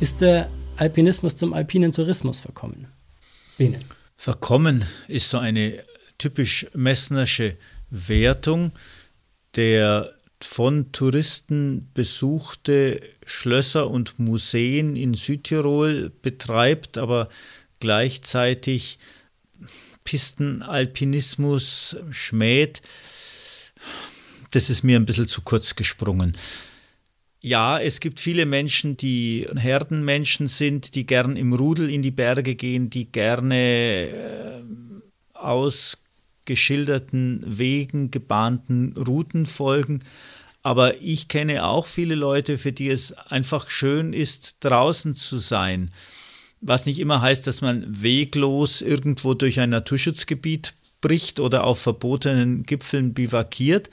[0.00, 2.88] Ist der Alpinismus zum alpinen Tourismus verkommen?
[3.56, 3.78] Bene.
[4.16, 5.84] Verkommen ist so eine
[6.18, 7.56] typisch messnersche
[7.90, 8.72] Wertung.
[9.54, 17.28] Der von Touristen besuchte Schlösser und Museen in Südtirol betreibt, aber
[17.80, 18.98] gleichzeitig
[20.04, 22.82] Pistenalpinismus schmäht,
[24.50, 26.38] das ist mir ein bisschen zu kurz gesprungen.
[27.40, 32.54] Ja, es gibt viele Menschen, die Herdenmenschen sind, die gern im Rudel in die Berge
[32.54, 34.62] gehen, die gerne äh,
[35.34, 39.98] ausgeschilderten Wegen, gebahnten Routen folgen.
[40.62, 45.90] Aber ich kenne auch viele Leute, für die es einfach schön ist, draußen zu sein
[46.64, 52.64] was nicht immer heißt, dass man weglos irgendwo durch ein Naturschutzgebiet bricht oder auf verbotenen
[52.64, 53.90] Gipfeln bivakiert,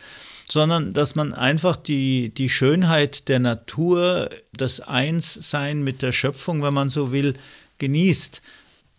[0.50, 6.74] sondern dass man einfach die, die Schönheit der Natur, das Einssein mit der Schöpfung, wenn
[6.74, 7.36] man so will,
[7.80, 8.42] genießt.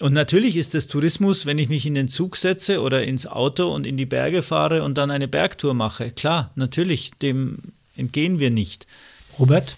[0.00, 3.72] Und natürlich ist es Tourismus, wenn ich mich in den Zug setze oder ins Auto
[3.72, 6.10] und in die Berge fahre und dann eine Bergtour mache.
[6.10, 7.58] Klar, natürlich, dem
[7.96, 8.86] entgehen wir nicht.
[9.38, 9.76] Robert?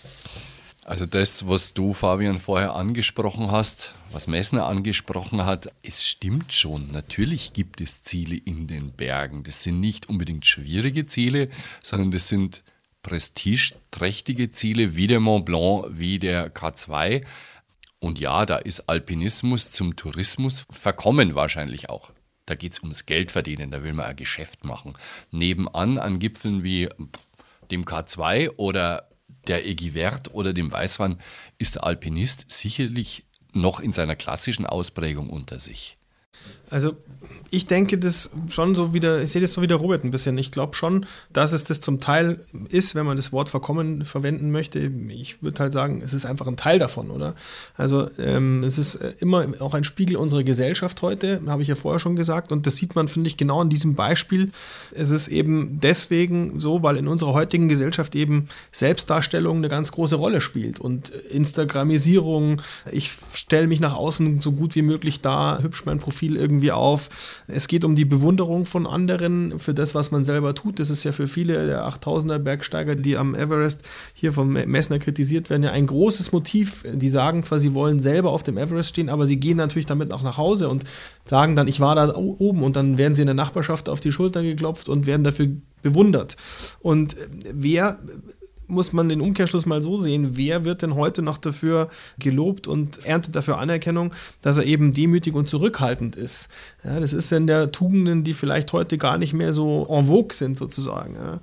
[0.85, 6.93] Also das, was du, Fabian, vorher angesprochen hast, was Messner angesprochen hat, es stimmt schon.
[6.93, 9.45] Natürlich gibt es Ziele in den Bergen.
[9.45, 11.49] Das sind nicht unbedingt schwierige Ziele,
[11.83, 12.65] sondern das sind
[13.03, 17.25] prestigeträchtige Ziele wie der Mont Blanc, wie der K2.
[17.99, 22.11] Und ja, da ist Alpinismus zum Tourismus verkommen wahrscheinlich auch.
[22.45, 24.93] Da geht es ums Geld verdienen, da will man ein Geschäft machen.
[25.31, 26.91] Nebenan an Gipfeln wie
[27.71, 29.09] dem K2 oder
[29.47, 31.19] der Egivert oder dem Weißwein
[31.59, 35.99] ist der Alpinist sicherlich noch in seiner klassischen Ausprägung unter sich.
[36.71, 36.97] Also
[37.51, 40.37] ich denke das schon so wieder, ich sehe das so wie der Robert ein bisschen.
[40.39, 44.51] Ich glaube schon, dass es das zum Teil ist, wenn man das Wort verkommen verwenden
[44.51, 44.81] möchte.
[44.81, 47.35] Ich würde halt sagen, es ist einfach ein Teil davon, oder?
[47.77, 51.77] Also ähm, es ist äh, immer auch ein Spiegel unserer Gesellschaft heute, habe ich ja
[51.77, 52.51] vorher schon gesagt.
[52.51, 54.51] Und das sieht man, finde ich, genau in diesem Beispiel.
[54.93, 60.17] Es ist eben deswegen so, weil in unserer heutigen Gesellschaft eben Selbstdarstellung eine ganz große
[60.17, 60.81] Rolle spielt.
[60.81, 66.24] Und Instagramisierung, ich stelle mich nach außen so gut wie möglich da, hübsch mein Profil
[66.29, 67.09] irgendwie auf
[67.47, 70.79] es geht um die Bewunderung von anderen für das, was man selber tut.
[70.81, 73.83] Das ist ja für viele der 8000er Bergsteiger, die am Everest
[74.15, 76.85] hier vom Messner kritisiert werden, ja ein großes Motiv.
[76.91, 80.13] Die sagen zwar, sie wollen selber auf dem Everest stehen, aber sie gehen natürlich damit
[80.13, 80.85] auch nach Hause und
[81.25, 84.13] sagen dann, ich war da oben und dann werden sie in der Nachbarschaft auf die
[84.13, 85.49] Schulter geklopft und werden dafür
[85.83, 86.37] bewundert.
[86.81, 87.17] Und
[87.53, 87.99] wer
[88.67, 93.05] muss man den Umkehrschluss mal so sehen, wer wird denn heute noch dafür gelobt und
[93.05, 96.49] erntet dafür Anerkennung, dass er eben demütig und zurückhaltend ist.
[96.85, 100.35] Ja, das ist in der Tugenden, die vielleicht heute gar nicht mehr so en vogue
[100.35, 101.15] sind sozusagen.
[101.15, 101.41] Ja.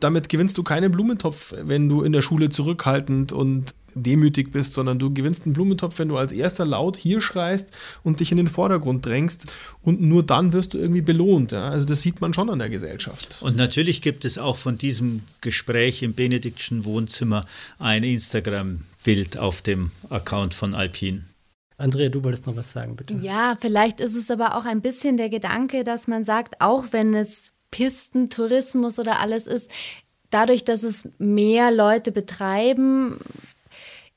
[0.00, 4.98] Damit gewinnst du keinen Blumentopf, wenn du in der Schule zurückhaltend und demütig bist, sondern
[4.98, 7.72] du gewinnst einen Blumentopf, wenn du als erster laut hier schreist
[8.02, 11.52] und dich in den Vordergrund drängst und nur dann wirst du irgendwie belohnt.
[11.52, 11.68] Ja?
[11.70, 13.38] Also das sieht man schon an der Gesellschaft.
[13.42, 17.46] Und natürlich gibt es auch von diesem Gespräch im Benediktschen Wohnzimmer
[17.78, 21.24] ein Instagram-Bild auf dem Account von Alpin.
[21.80, 23.14] Andrea, du wolltest noch was sagen, bitte.
[23.22, 27.14] Ja, vielleicht ist es aber auch ein bisschen der Gedanke, dass man sagt, auch wenn
[27.14, 29.70] es Pistentourismus oder alles ist,
[30.30, 33.18] dadurch, dass es mehr Leute betreiben,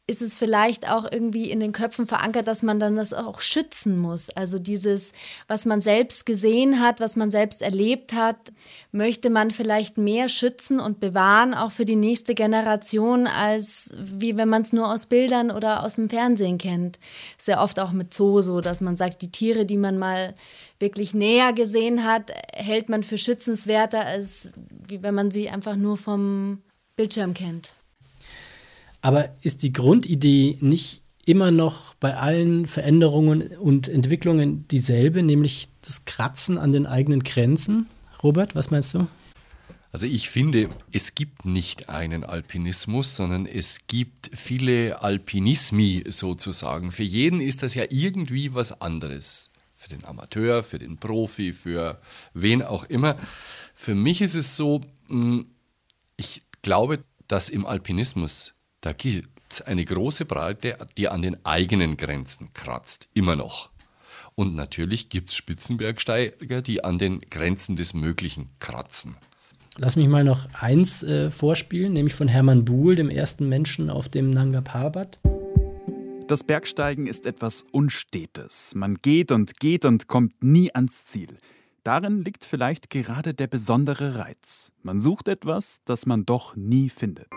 [0.05, 3.97] ist es vielleicht auch irgendwie in den Köpfen verankert, dass man dann das auch schützen
[3.97, 4.29] muss.
[4.29, 5.13] Also dieses,
[5.47, 8.51] was man selbst gesehen hat, was man selbst erlebt hat,
[8.91, 14.49] möchte man vielleicht mehr schützen und bewahren, auch für die nächste Generation, als wie wenn
[14.49, 16.99] man es nur aus Bildern oder aus dem Fernsehen kennt.
[17.37, 20.35] Sehr oft auch mit Zoo so, dass man sagt, die Tiere, die man mal
[20.79, 25.95] wirklich näher gesehen hat, hält man für schützenswerter, als wie wenn man sie einfach nur
[25.95, 26.61] vom
[26.97, 27.73] Bildschirm kennt.
[29.03, 36.05] Aber ist die Grundidee nicht immer noch bei allen Veränderungen und Entwicklungen dieselbe, nämlich das
[36.05, 37.87] Kratzen an den eigenen Grenzen?
[38.23, 39.07] Robert, was meinst du?
[39.91, 46.93] Also ich finde, es gibt nicht einen Alpinismus, sondern es gibt viele Alpinismi sozusagen.
[46.93, 49.51] Für jeden ist das ja irgendwie was anderes.
[49.75, 51.99] Für den Amateur, für den Profi, für
[52.33, 53.17] wen auch immer.
[53.75, 55.45] Für mich ist es so, hm,
[56.15, 58.53] ich glaube, dass im Alpinismus
[58.83, 63.69] da gibt es eine große Breite, die an den eigenen Grenzen kratzt, immer noch.
[64.35, 69.15] Und natürlich gibt es Spitzenbergsteiger, die an den Grenzen des Möglichen kratzen.
[69.77, 74.09] Lass mich mal noch eins äh, vorspielen, nämlich von Hermann Buhl, dem ersten Menschen auf
[74.09, 75.19] dem Nanga Parbat.
[76.27, 78.73] Das Bergsteigen ist etwas Unstetes.
[78.75, 81.37] Man geht und geht und kommt nie ans Ziel.
[81.83, 84.71] Darin liegt vielleicht gerade der besondere Reiz.
[84.81, 87.27] Man sucht etwas, das man doch nie findet.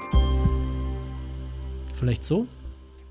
[1.96, 2.46] Vielleicht so?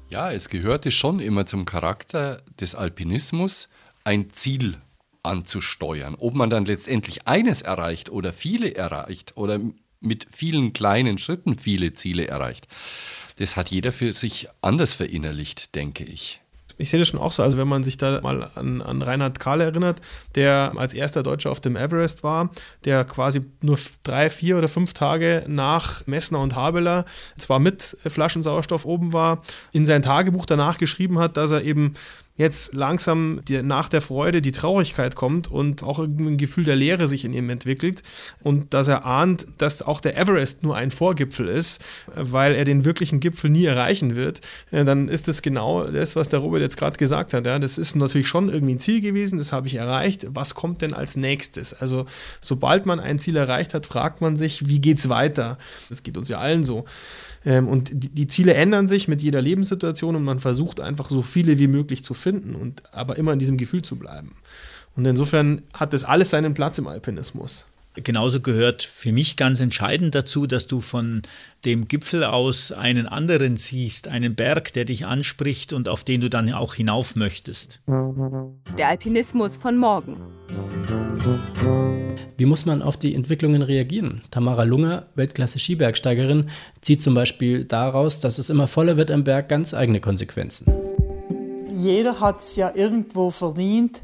[0.09, 3.69] Ja, es gehörte schon immer zum Charakter des Alpinismus,
[4.03, 4.77] ein Ziel
[5.23, 6.15] anzusteuern.
[6.19, 9.59] Ob man dann letztendlich eines erreicht oder viele erreicht oder
[9.99, 12.67] mit vielen kleinen Schritten viele Ziele erreicht,
[13.37, 16.41] das hat jeder für sich anders verinnerlicht, denke ich
[16.77, 17.43] ich sehe das schon auch so.
[17.43, 20.01] Also wenn man sich da mal an, an Reinhard Kahl erinnert,
[20.35, 22.49] der als erster Deutscher auf dem Everest war,
[22.83, 27.05] der quasi nur drei, vier oder fünf Tage nach Messner und Habeler
[27.37, 31.93] zwar mit Flaschen Sauerstoff oben war, in sein Tagebuch danach geschrieben hat, dass er eben
[32.37, 37.07] jetzt langsam die, nach der Freude die Traurigkeit kommt und auch ein Gefühl der Leere
[37.07, 38.03] sich in ihm entwickelt
[38.41, 41.81] und dass er ahnt, dass auch der Everest nur ein Vorgipfel ist,
[42.13, 46.39] weil er den wirklichen Gipfel nie erreichen wird, dann ist das genau das, was der
[46.39, 47.45] Robert jetzt gerade gesagt hat.
[47.45, 50.27] Ja, das ist natürlich schon irgendwie ein Ziel gewesen, das habe ich erreicht.
[50.29, 51.73] Was kommt denn als nächstes?
[51.73, 52.05] Also
[52.41, 55.57] sobald man ein Ziel erreicht hat, fragt man sich, wie geht es weiter?
[55.87, 56.83] Das geht uns ja allen so.
[57.45, 61.21] Ähm, und die, die, Ziele ändern sich mit jeder Lebenssituation und man versucht einfach so
[61.21, 64.31] viele wie möglich zu finden und aber immer in diesem Gefühl zu bleiben.
[64.95, 67.67] Und insofern hat das alles seinen Platz im Alpinismus.
[67.95, 71.21] Genauso gehört für mich ganz entscheidend dazu, dass du von
[71.63, 76.29] dem Gipfel aus einen anderen siehst, einen Berg, der dich anspricht und auf den du
[76.29, 77.81] dann auch hinauf möchtest.
[78.77, 80.17] Der Alpinismus von morgen.
[82.37, 84.21] Wie muss man auf die Entwicklungen reagieren?
[84.29, 86.49] Tamara Lunger, Weltklasse-Skibergsteigerin,
[86.81, 90.71] zieht zum Beispiel daraus, dass es immer voller wird am Berg, ganz eigene Konsequenzen.
[91.73, 94.01] Jeder hat es ja irgendwo verdient,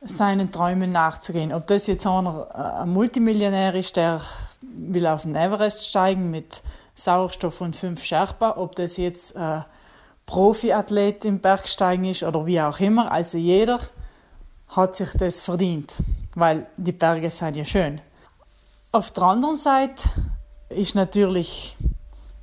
[0.00, 1.52] seinen Träumen nachzugehen.
[1.52, 4.20] Ob das jetzt einer äh, ein Multimillionär ist, der
[4.60, 6.62] will auf den Everest steigen mit
[6.94, 9.64] Sauerstoff und fünf Sherpa, ob das jetzt ein
[10.26, 13.10] Profiathlet im Bergsteigen ist oder wie auch immer.
[13.12, 13.78] Also jeder
[14.68, 15.94] hat sich das verdient,
[16.34, 18.00] weil die Berge sind ja schön.
[18.92, 20.08] Auf der anderen Seite
[20.68, 21.76] ist natürlich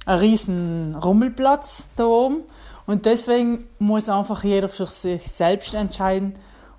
[0.06, 2.44] ein riesen Rummelplatz da oben
[2.86, 6.36] und deswegen muss einfach jeder für sich selbst entscheiden,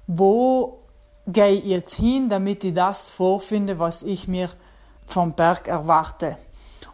[0.07, 0.83] wo
[1.27, 4.51] gehe ich jetzt hin, damit ich das vorfinde, was ich mir
[5.05, 6.37] vom Berg erwarte.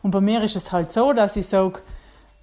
[0.02, 1.80] Und bei mir ist es halt so, dass ich sage,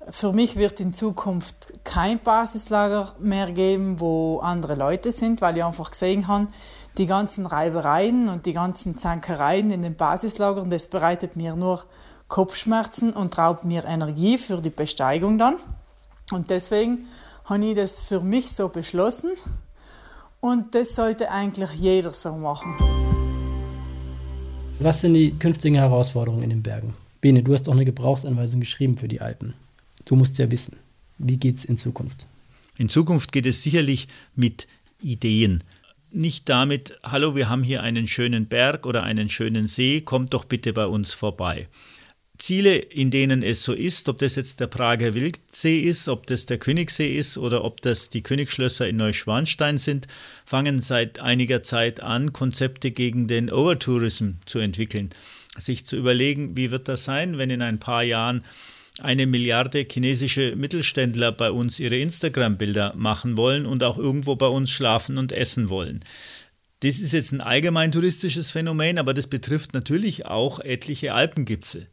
[0.10, 5.64] für mich wird in Zukunft kein Basislager mehr geben, wo andere Leute sind, weil ich
[5.64, 6.48] einfach gesehen habe,
[6.98, 11.84] die ganzen Reibereien und die ganzen Zankereien in den Basislagern, das bereitet mir nur
[12.28, 15.58] Kopfschmerzen und raubt mir Energie für die Besteigung dann.
[16.32, 17.08] Und deswegen
[17.46, 19.32] habe ich das für mich so beschlossen,
[20.42, 22.76] und das sollte eigentlich jeder so machen.
[24.80, 26.94] Was sind die künftigen Herausforderungen in den Bergen?
[27.22, 29.54] Bene, du hast auch eine Gebrauchsanweisung geschrieben für die Alpen.
[30.06, 30.78] Du musst ja wissen,
[31.18, 32.26] wie geht es in Zukunft?
[32.78, 34.68] In Zukunft geht es sicherlich mit
[35.02, 35.64] Ideen.
[36.12, 40.46] Nicht damit, hallo, wir haben hier einen schönen Berg oder einen schönen See, kommt doch
[40.46, 41.68] bitte bei uns vorbei.
[42.40, 46.46] Ziele, in denen es so ist, ob das jetzt der Prager Wildsee ist, ob das
[46.46, 50.08] der Königssee ist oder ob das die Königsschlösser in Neuschwanstein sind,
[50.46, 55.10] fangen seit einiger Zeit an, Konzepte gegen den Overtourism zu entwickeln.
[55.58, 58.44] Sich zu überlegen, wie wird das sein, wenn in ein paar Jahren
[59.02, 64.72] eine Milliarde chinesische Mittelständler bei uns ihre Instagram-Bilder machen wollen und auch irgendwo bei uns
[64.72, 66.04] schlafen und essen wollen.
[66.82, 71.88] Das ist jetzt ein allgemein touristisches Phänomen, aber das betrifft natürlich auch etliche Alpengipfel.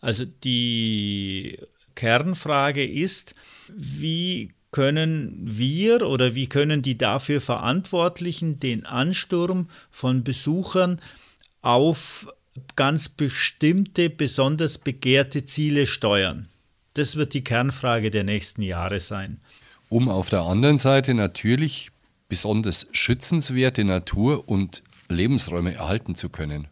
[0.00, 1.58] Also die
[1.94, 3.34] Kernfrage ist,
[3.74, 11.00] wie können wir oder wie können die dafür Verantwortlichen den Ansturm von Besuchern
[11.62, 12.32] auf
[12.76, 16.48] ganz bestimmte, besonders begehrte Ziele steuern?
[16.94, 19.40] Das wird die Kernfrage der nächsten Jahre sein.
[19.88, 21.90] Um auf der anderen Seite natürlich
[22.28, 26.68] besonders schützenswerte Natur und Lebensräume erhalten zu können,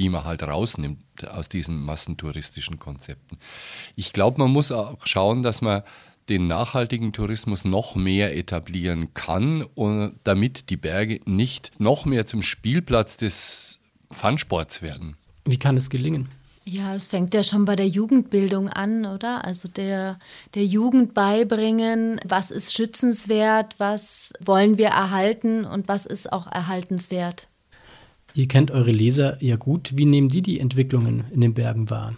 [0.00, 3.38] die man halt rausnimmt aus diesen massentouristischen Konzepten.
[3.96, 5.82] Ich glaube, man muss auch schauen, dass man
[6.30, 9.66] den nachhaltigen Tourismus noch mehr etablieren kann,
[10.24, 13.80] damit die Berge nicht noch mehr zum Spielplatz des
[14.10, 15.16] Funsports werden.
[15.44, 16.30] Wie kann es gelingen?
[16.64, 19.44] Ja, es fängt ja schon bei der Jugendbildung an, oder?
[19.44, 20.18] Also der,
[20.54, 27.49] der Jugend beibringen, was ist schützenswert, was wollen wir erhalten und was ist auch erhaltenswert.
[28.34, 29.92] Ihr kennt eure Leser ja gut.
[29.96, 32.16] Wie nehmen die die Entwicklungen in den Bergen wahr?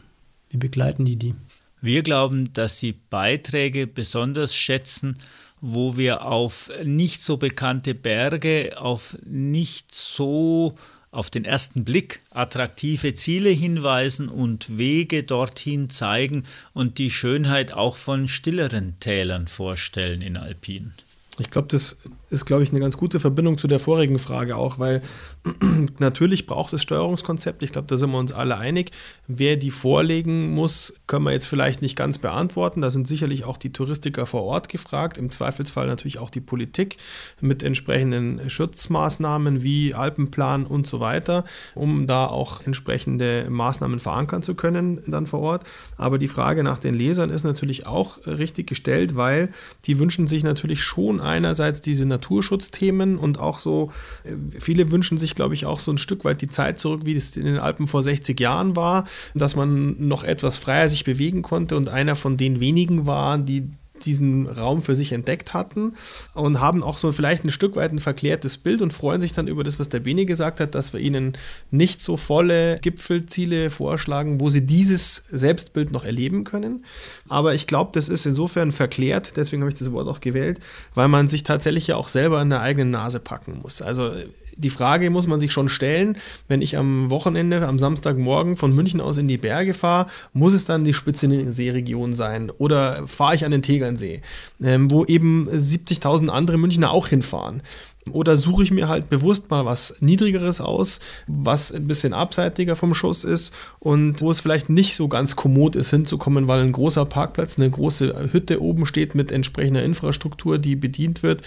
[0.50, 1.34] Wie begleiten die die?
[1.80, 5.18] Wir glauben, dass sie Beiträge besonders schätzen,
[5.60, 10.74] wo wir auf nicht so bekannte Berge, auf nicht so
[11.10, 17.96] auf den ersten Blick attraktive Ziele hinweisen und Wege dorthin zeigen und die Schönheit auch
[17.96, 20.94] von stilleren Tälern vorstellen in Alpin.
[21.38, 21.96] Ich glaube, das
[22.28, 25.00] ist, glaube ich, eine ganz gute Verbindung zu der vorigen Frage auch, weil
[25.98, 27.62] natürlich braucht es Steuerungskonzept.
[27.62, 28.90] Ich glaube, da sind wir uns alle einig.
[29.28, 32.82] Wer die vorlegen muss, können wir jetzt vielleicht nicht ganz beantworten.
[32.82, 35.16] Da sind sicherlich auch die Touristiker vor Ort gefragt.
[35.16, 36.98] Im Zweifelsfall natürlich auch die Politik
[37.40, 44.54] mit entsprechenden Schutzmaßnahmen wie Alpenplan und so weiter, um da auch entsprechende Maßnahmen verankern zu
[44.54, 45.64] können dann vor Ort.
[45.96, 49.50] Aber die Frage nach den Lesern ist natürlich auch richtig gestellt, weil
[49.86, 53.92] die wünschen sich natürlich schon einerseits diese Naturschutzthemen und auch so,
[54.24, 57.14] äh, viele wünschen sich, glaube ich, auch so ein Stück weit die Zeit zurück, wie
[57.14, 59.04] es in den Alpen vor 60 Jahren war,
[59.34, 61.76] dass man noch etwas freier sich bewegen konnte.
[61.76, 63.70] Und einer von den wenigen war, die
[64.04, 65.94] diesen Raum für sich entdeckt hatten
[66.34, 69.48] und haben auch so vielleicht ein Stück weit ein verklärtes Bild und freuen sich dann
[69.48, 71.32] über das, was der Bene gesagt hat, dass wir ihnen
[71.70, 76.84] nicht so volle Gipfelziele vorschlagen, wo sie dieses Selbstbild noch erleben können.
[77.28, 80.60] Aber ich glaube, das ist insofern verklärt, deswegen habe ich das Wort auch gewählt,
[80.94, 83.82] weil man sich tatsächlich ja auch selber an der eigenen Nase packen muss.
[83.82, 84.12] Also
[84.56, 86.16] die Frage muss man sich schon stellen,
[86.48, 90.64] wenn ich am Wochenende, am Samstagmorgen von München aus in die Berge fahre, muss es
[90.64, 94.22] dann die Spitzenseeregion sein oder fahre ich an den Tegernsee,
[94.62, 97.62] ähm, wo eben 70.000 andere Münchner auch hinfahren.
[98.10, 100.98] Oder suche ich mir halt bewusst mal was Niedrigeres aus,
[101.28, 105.76] was ein bisschen abseitiger vom Schuss ist und wo es vielleicht nicht so ganz kommod
[105.76, 110.74] ist, hinzukommen, weil ein großer Parkplatz, eine große Hütte oben steht mit entsprechender Infrastruktur, die
[110.74, 111.42] bedient wird.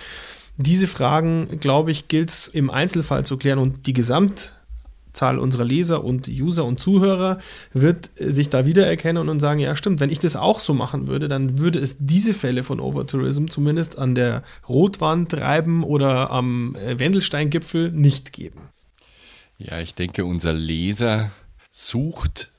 [0.57, 6.03] Diese Fragen, glaube ich, gilt es im Einzelfall zu klären und die Gesamtzahl unserer Leser
[6.03, 7.39] und User und Zuhörer
[7.73, 11.27] wird sich da wiedererkennen und sagen, ja stimmt, wenn ich das auch so machen würde,
[11.27, 16.97] dann würde es diese Fälle von Overtourism zumindest an der Rotwand treiben oder am äh,
[16.99, 18.61] Wendelsteingipfel nicht geben.
[19.57, 21.31] Ja, ich denke, unser Leser
[21.71, 22.51] sucht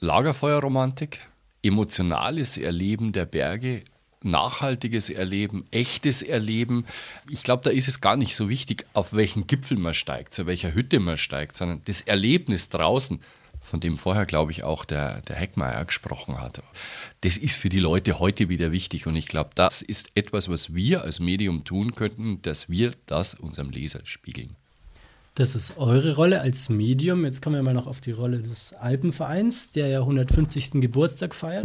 [0.00, 1.20] Lagerfeuerromantik,
[1.62, 3.84] emotionales Erleben der Berge,
[4.24, 6.86] nachhaltiges Erleben, echtes Erleben.
[7.28, 10.46] Ich glaube, da ist es gar nicht so wichtig, auf welchen Gipfel man steigt, zu
[10.46, 13.20] welcher Hütte man steigt, sondern das Erlebnis draußen,
[13.60, 16.62] von dem vorher, glaube ich, auch der, der Heckmeier gesprochen hat.
[17.22, 19.06] Das ist für die Leute heute wieder wichtig.
[19.06, 23.32] Und ich glaube, das ist etwas, was wir als Medium tun könnten, dass wir das
[23.32, 24.56] unserem Leser spiegeln.
[25.36, 27.24] Das ist eure Rolle als Medium.
[27.24, 30.80] Jetzt kommen wir mal noch auf die Rolle des Alpenvereins, der ja 150.
[30.80, 31.64] Geburtstag feiert.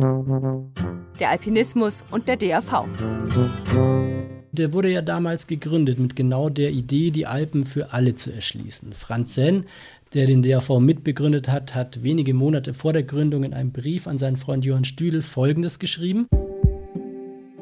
[1.20, 2.88] Der Alpinismus und der DAV.
[4.52, 8.94] Der wurde ja damals gegründet mit genau der Idee, die Alpen für alle zu erschließen.
[8.94, 9.66] Franz Senn,
[10.16, 14.18] der den DAV mitbegründet hat, hat wenige Monate vor der Gründung in einem Brief an
[14.18, 16.28] seinen Freund Johann Stüdel Folgendes geschrieben.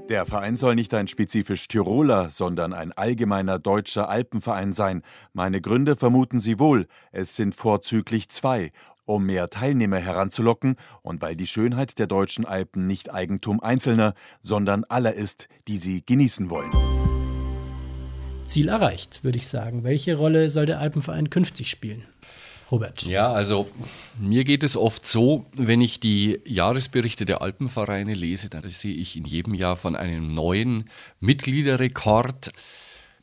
[0.10, 5.02] Der Verein soll nicht ein spezifisch Tiroler, sondern ein allgemeiner deutscher Alpenverein sein.
[5.34, 6.88] Meine Gründe vermuten Sie wohl.
[7.12, 8.72] Es sind vorzüglich zwei.
[9.04, 14.86] Um mehr Teilnehmer heranzulocken und weil die Schönheit der deutschen Alpen nicht Eigentum Einzelner, sondern
[14.86, 16.72] aller ist, die sie genießen wollen.
[18.46, 19.84] Ziel erreicht, würde ich sagen.
[19.84, 22.06] Welche Rolle soll der Alpenverein künftig spielen?
[22.72, 23.04] Robert.
[23.04, 23.70] Ja, also
[24.20, 29.16] mir geht es oft so, wenn ich die Jahresberichte der Alpenvereine lese, dann sehe ich
[29.16, 30.90] in jedem Jahr von einem neuen
[31.20, 32.52] Mitgliederrekord.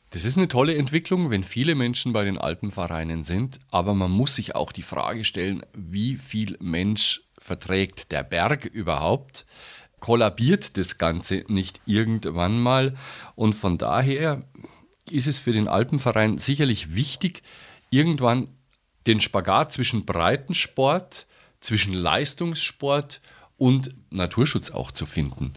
[0.09, 4.35] Das ist eine tolle Entwicklung, wenn viele Menschen bei den Alpenvereinen sind, aber man muss
[4.35, 9.45] sich auch die Frage stellen, wie viel Mensch verträgt der Berg überhaupt?
[9.99, 12.95] Kollabiert das Ganze nicht irgendwann mal?
[13.35, 14.43] Und von daher
[15.09, 17.41] ist es für den Alpenverein sicherlich wichtig,
[17.89, 18.49] irgendwann
[19.07, 21.27] den Spagat zwischen Breitensport,
[21.59, 23.21] zwischen Leistungssport
[23.57, 25.53] und Naturschutz auch zu finden.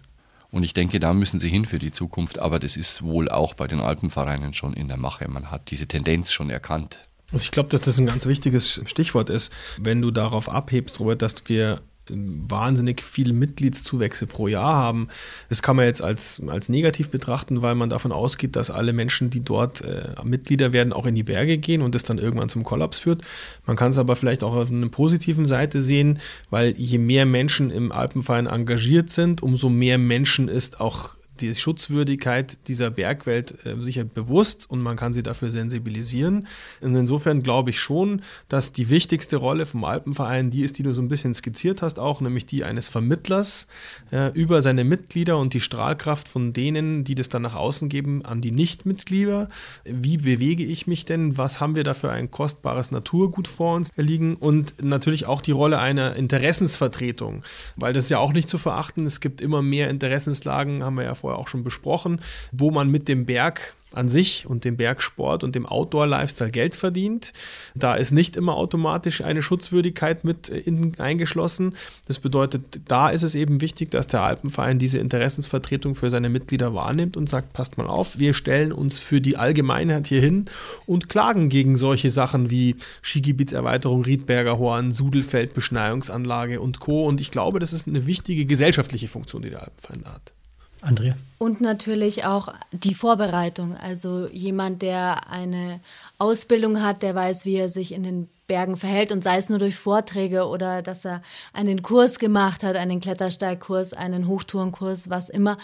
[0.50, 2.38] Und ich denke, da müssen sie hin für die Zukunft.
[2.38, 5.28] Aber das ist wohl auch bei den Alpenvereinen schon in der Mache.
[5.28, 6.98] Man hat diese Tendenz schon erkannt.
[7.30, 11.20] Also ich glaube, dass das ein ganz wichtiges Stichwort ist, wenn du darauf abhebst, Robert,
[11.20, 15.08] dass wir wahnsinnig viele Mitgliedszuwächse pro Jahr haben.
[15.48, 19.30] Das kann man jetzt als, als negativ betrachten, weil man davon ausgeht, dass alle Menschen,
[19.30, 22.64] die dort äh, Mitglieder werden, auch in die Berge gehen und das dann irgendwann zum
[22.64, 23.22] Kollaps führt.
[23.66, 26.18] Man kann es aber vielleicht auch auf einer positiven Seite sehen,
[26.50, 32.58] weil je mehr Menschen im Alpenverein engagiert sind, umso mehr Menschen ist auch die Schutzwürdigkeit
[32.68, 36.46] dieser Bergwelt äh, sicher bewusst und man kann sie dafür sensibilisieren.
[36.80, 40.92] Und insofern glaube ich schon, dass die wichtigste Rolle vom Alpenverein die ist, die du
[40.92, 43.66] so ein bisschen skizziert hast, auch nämlich die eines Vermittlers
[44.10, 48.24] äh, über seine Mitglieder und die Strahlkraft von denen, die das dann nach außen geben,
[48.24, 49.48] an die Nichtmitglieder.
[49.84, 51.38] Wie bewege ich mich denn?
[51.38, 54.36] Was haben wir da für ein kostbares Naturgut vor uns liegen?
[54.36, 57.42] Und natürlich auch die Rolle einer Interessensvertretung,
[57.76, 59.04] weil das ist ja auch nicht zu verachten.
[59.04, 62.22] Es gibt immer mehr Interessenslagen, haben wir ja vorher vorher auch schon besprochen,
[62.52, 67.32] wo man mit dem Berg an sich und dem Bergsport und dem Outdoor-Lifestyle Geld verdient.
[67.74, 71.74] Da ist nicht immer automatisch eine Schutzwürdigkeit mit äh, eingeschlossen.
[72.06, 76.74] Das bedeutet, da ist es eben wichtig, dass der Alpenverein diese Interessensvertretung für seine Mitglieder
[76.74, 80.46] wahrnimmt und sagt, passt mal auf, wir stellen uns für die Allgemeinheit hier hin
[80.86, 87.06] und klagen gegen solche Sachen wie Skigebietserweiterung, Riedberger Horn, Sudelfeld, Beschneiungsanlage und Co.
[87.06, 90.34] Und ich glaube, das ist eine wichtige gesellschaftliche Funktion, die der Alpenverein hat.
[90.80, 91.16] Andrea?
[91.38, 93.76] Und natürlich auch die Vorbereitung.
[93.76, 95.80] Also jemand, der eine
[96.18, 99.58] Ausbildung hat, der weiß, wie er sich in den Bergen verhält und sei es nur
[99.58, 101.22] durch Vorträge oder dass er
[101.52, 105.58] einen Kurs gemacht hat, einen Klettersteigkurs, einen Hochtourenkurs, was immer,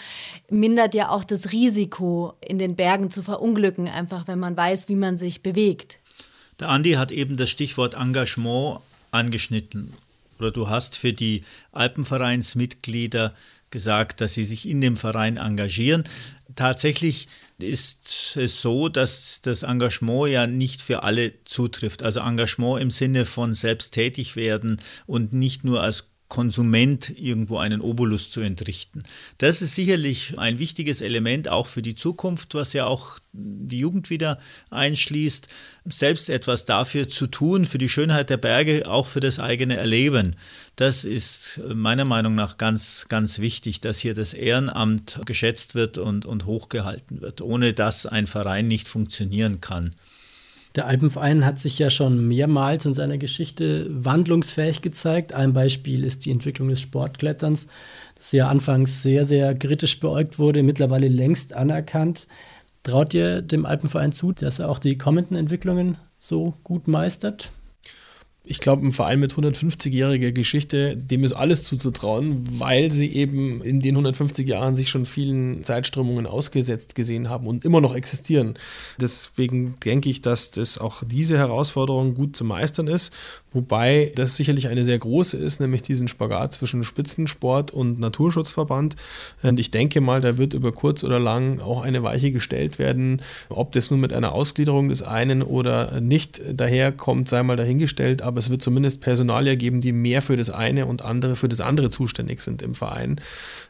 [0.49, 4.95] mindert ja auch das Risiko, in den Bergen zu verunglücken, einfach wenn man weiß, wie
[4.95, 5.97] man sich bewegt.
[6.59, 8.79] Der Andi hat eben das Stichwort Engagement
[9.11, 9.93] angeschnitten.
[10.39, 13.33] Oder du hast für die Alpenvereinsmitglieder
[13.71, 16.03] gesagt, dass sie sich in dem Verein engagieren.
[16.55, 22.03] Tatsächlich ist es so, dass das Engagement ja nicht für alle zutrifft.
[22.03, 27.79] Also Engagement im Sinne von selbst tätig werden und nicht nur als Konsument irgendwo einen
[27.79, 29.03] Obolus zu entrichten.
[29.37, 34.09] Das ist sicherlich ein wichtiges Element auch für die Zukunft, was ja auch die Jugend
[34.09, 34.37] wieder
[34.69, 35.47] einschließt,
[35.85, 40.35] selbst etwas dafür zu tun, für die Schönheit der Berge, auch für das eigene Erleben.
[40.75, 46.25] Das ist meiner Meinung nach ganz, ganz wichtig, dass hier das Ehrenamt geschätzt wird und,
[46.25, 49.95] und hochgehalten wird, ohne dass ein Verein nicht funktionieren kann.
[50.75, 55.33] Der Alpenverein hat sich ja schon mehrmals in seiner Geschichte wandlungsfähig gezeigt.
[55.33, 57.67] Ein Beispiel ist die Entwicklung des Sportkletterns,
[58.15, 62.27] das ja anfangs sehr, sehr kritisch beäugt wurde, mittlerweile längst anerkannt.
[62.83, 67.51] Traut ihr dem Alpenverein zu, dass er auch die kommenden Entwicklungen so gut meistert?
[68.45, 73.79] Ich glaube, ein Verein mit 150-jähriger Geschichte, dem ist alles zuzutrauen, weil sie eben in
[73.79, 78.55] den 150 Jahren sich schon vielen Zeitströmungen ausgesetzt gesehen haben und immer noch existieren.
[78.99, 83.13] Deswegen denke ich, dass das auch diese Herausforderung gut zu meistern ist,
[83.55, 88.95] wobei das sicherlich eine sehr große ist, nämlich diesen Spagat zwischen Spitzensport und Naturschutzverband.
[89.41, 93.21] Und ich denke mal, da wird über kurz oder lang auch eine Weiche gestellt werden.
[93.49, 98.39] Ob das nun mit einer Ausgliederung des einen oder nicht daherkommt, sei mal dahingestellt, aber
[98.39, 101.89] es wird zumindest Personalia geben, die mehr für das eine und andere für das andere
[101.89, 103.21] zuständig sind im Verein.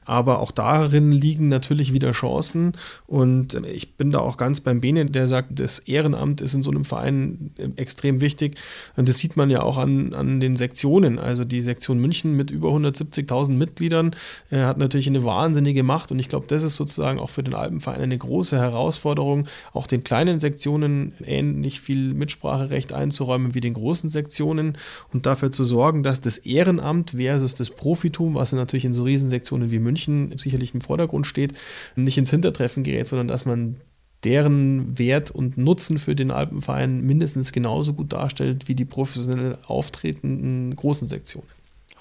[0.05, 2.73] Aber auch darin liegen natürlich wieder Chancen.
[3.07, 6.71] Und ich bin da auch ganz beim Bene, der sagt, das Ehrenamt ist in so
[6.71, 8.57] einem Verein extrem wichtig.
[8.95, 11.19] Und das sieht man ja auch an, an den Sektionen.
[11.19, 14.15] Also die Sektion München mit über 170.000 Mitgliedern
[14.51, 16.11] äh, hat natürlich eine wahnsinnige Macht.
[16.11, 20.03] Und ich glaube, das ist sozusagen auch für den Alpenverein eine große Herausforderung, auch den
[20.03, 24.77] kleinen Sektionen ähnlich viel Mitspracherecht einzuräumen wie den großen Sektionen
[25.13, 29.71] und dafür zu sorgen, dass das Ehrenamt versus das Profitum, was natürlich in so Riesensektionen
[29.71, 31.53] wie München sicherlich im Vordergrund steht,
[31.95, 33.77] nicht ins Hintertreffen gerät, sondern dass man
[34.25, 40.75] deren Wert und Nutzen für den Alpenverein mindestens genauso gut darstellt wie die professionell auftretenden
[40.75, 41.47] großen Sektionen.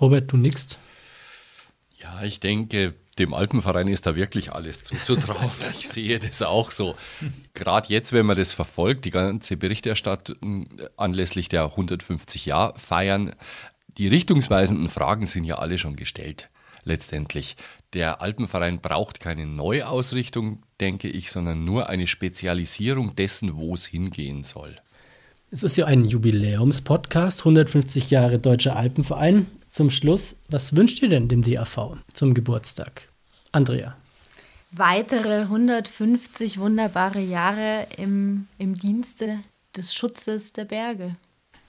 [0.00, 0.78] Robert, du nickst.
[1.98, 5.50] Ja, ich denke, dem Alpenverein ist da wirklich alles zuzutrauen.
[5.78, 6.96] ich sehe das auch so.
[7.52, 13.34] Gerade jetzt, wenn man das verfolgt, die ganze Berichterstattung anlässlich der 150 Jahr feiern,
[13.98, 16.48] die richtungsweisenden Fragen sind ja alle schon gestellt
[16.84, 17.56] letztendlich.
[17.92, 24.44] Der Alpenverein braucht keine Neuausrichtung, denke ich, sondern nur eine Spezialisierung dessen, wo es hingehen
[24.44, 24.76] soll.
[25.50, 29.46] Es ist ja ein Jubiläumspodcast, 150 Jahre Deutscher Alpenverein.
[29.70, 33.08] Zum Schluss, was wünscht ihr denn dem DAV zum Geburtstag?
[33.52, 33.96] Andrea.
[34.72, 39.38] Weitere 150 wunderbare Jahre im, im Dienste
[39.76, 41.12] des Schutzes der Berge.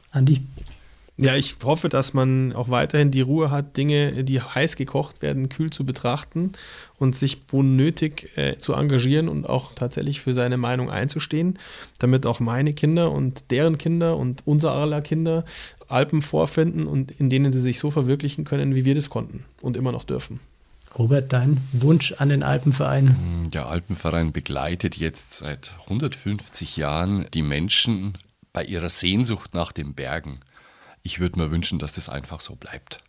[0.09, 0.41] Andi.
[1.17, 5.47] Ja, ich hoffe, dass man auch weiterhin die Ruhe hat, Dinge, die heiß gekocht werden,
[5.47, 6.51] kühl zu betrachten
[6.97, 11.57] und sich wo nötig äh, zu engagieren und auch tatsächlich für seine Meinung einzustehen,
[11.99, 15.45] damit auch meine Kinder und deren Kinder und unser aller Kinder
[15.87, 19.77] Alpen vorfinden und in denen sie sich so verwirklichen können, wie wir das konnten und
[19.77, 20.41] immer noch dürfen.
[20.97, 23.49] Robert, dein Wunsch an den Alpenverein?
[23.53, 28.17] Der Alpenverein begleitet jetzt seit 150 Jahren die Menschen
[28.53, 30.35] bei ihrer Sehnsucht nach den Bergen.
[31.05, 32.99] Ich würde mir wünschen, dass das einfach so bleibt.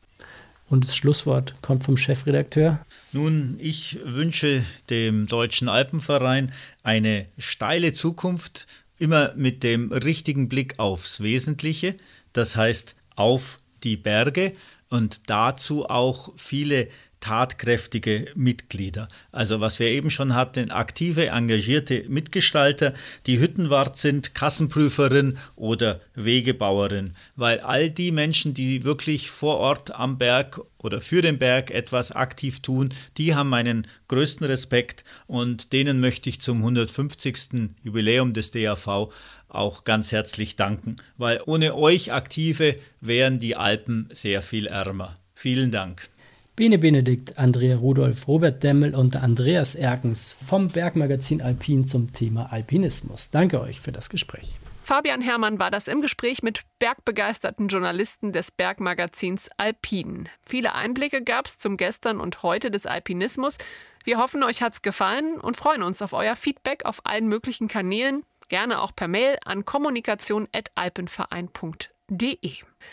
[0.68, 2.78] Und das Schlusswort kommt vom Chefredakteur.
[3.12, 8.66] Nun, ich wünsche dem Deutschen Alpenverein eine steile Zukunft,
[8.98, 11.94] immer mit dem richtigen Blick aufs Wesentliche,
[12.34, 14.52] das heißt auf die Berge
[14.90, 16.88] und dazu auch viele
[17.20, 19.08] tatkräftige Mitglieder.
[19.32, 22.94] Also was wir eben schon hatten, aktive, engagierte Mitgestalter,
[23.26, 30.18] die Hüttenwart sind, Kassenprüferin oder Wegebauerin, weil all die Menschen, die wirklich vor Ort am
[30.18, 36.00] Berg oder für den Berg etwas aktiv tun, die haben meinen größten Respekt und denen
[36.00, 37.74] möchte ich zum 150.
[37.82, 39.10] Jubiläum des DAV
[39.48, 45.14] auch ganz herzlich danken, weil ohne euch Aktive wären die Alpen sehr viel ärmer.
[45.34, 46.08] Vielen Dank.
[46.56, 53.28] Bene Benedikt, Andrea Rudolph, Robert Demmel und Andreas Erkens vom Bergmagazin Alpin zum Thema Alpinismus.
[53.28, 54.54] Danke euch für das Gespräch.
[54.82, 60.30] Fabian Herrmann war das im Gespräch mit bergbegeisterten Journalisten des Bergmagazins Alpin.
[60.46, 63.58] Viele Einblicke gab es zum Gestern und Heute des Alpinismus.
[64.04, 68.24] Wir hoffen, euch hat's gefallen und freuen uns auf euer Feedback auf allen möglichen Kanälen,
[68.48, 72.52] gerne auch per Mail an kommunikation.alpenverein.de alpenverein.de.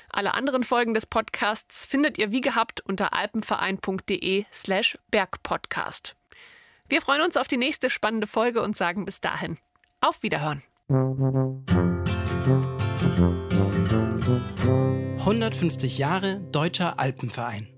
[0.10, 6.16] Alle anderen Folgen des Podcasts findet ihr wie gehabt unter alpenverein.de slash bergpodcast.
[6.90, 9.58] Wir freuen uns auf die nächste spannende Folge und sagen bis dahin
[10.02, 10.64] auf Wiederhören.
[15.20, 17.73] 150 Jahre Deutscher Alpenverein.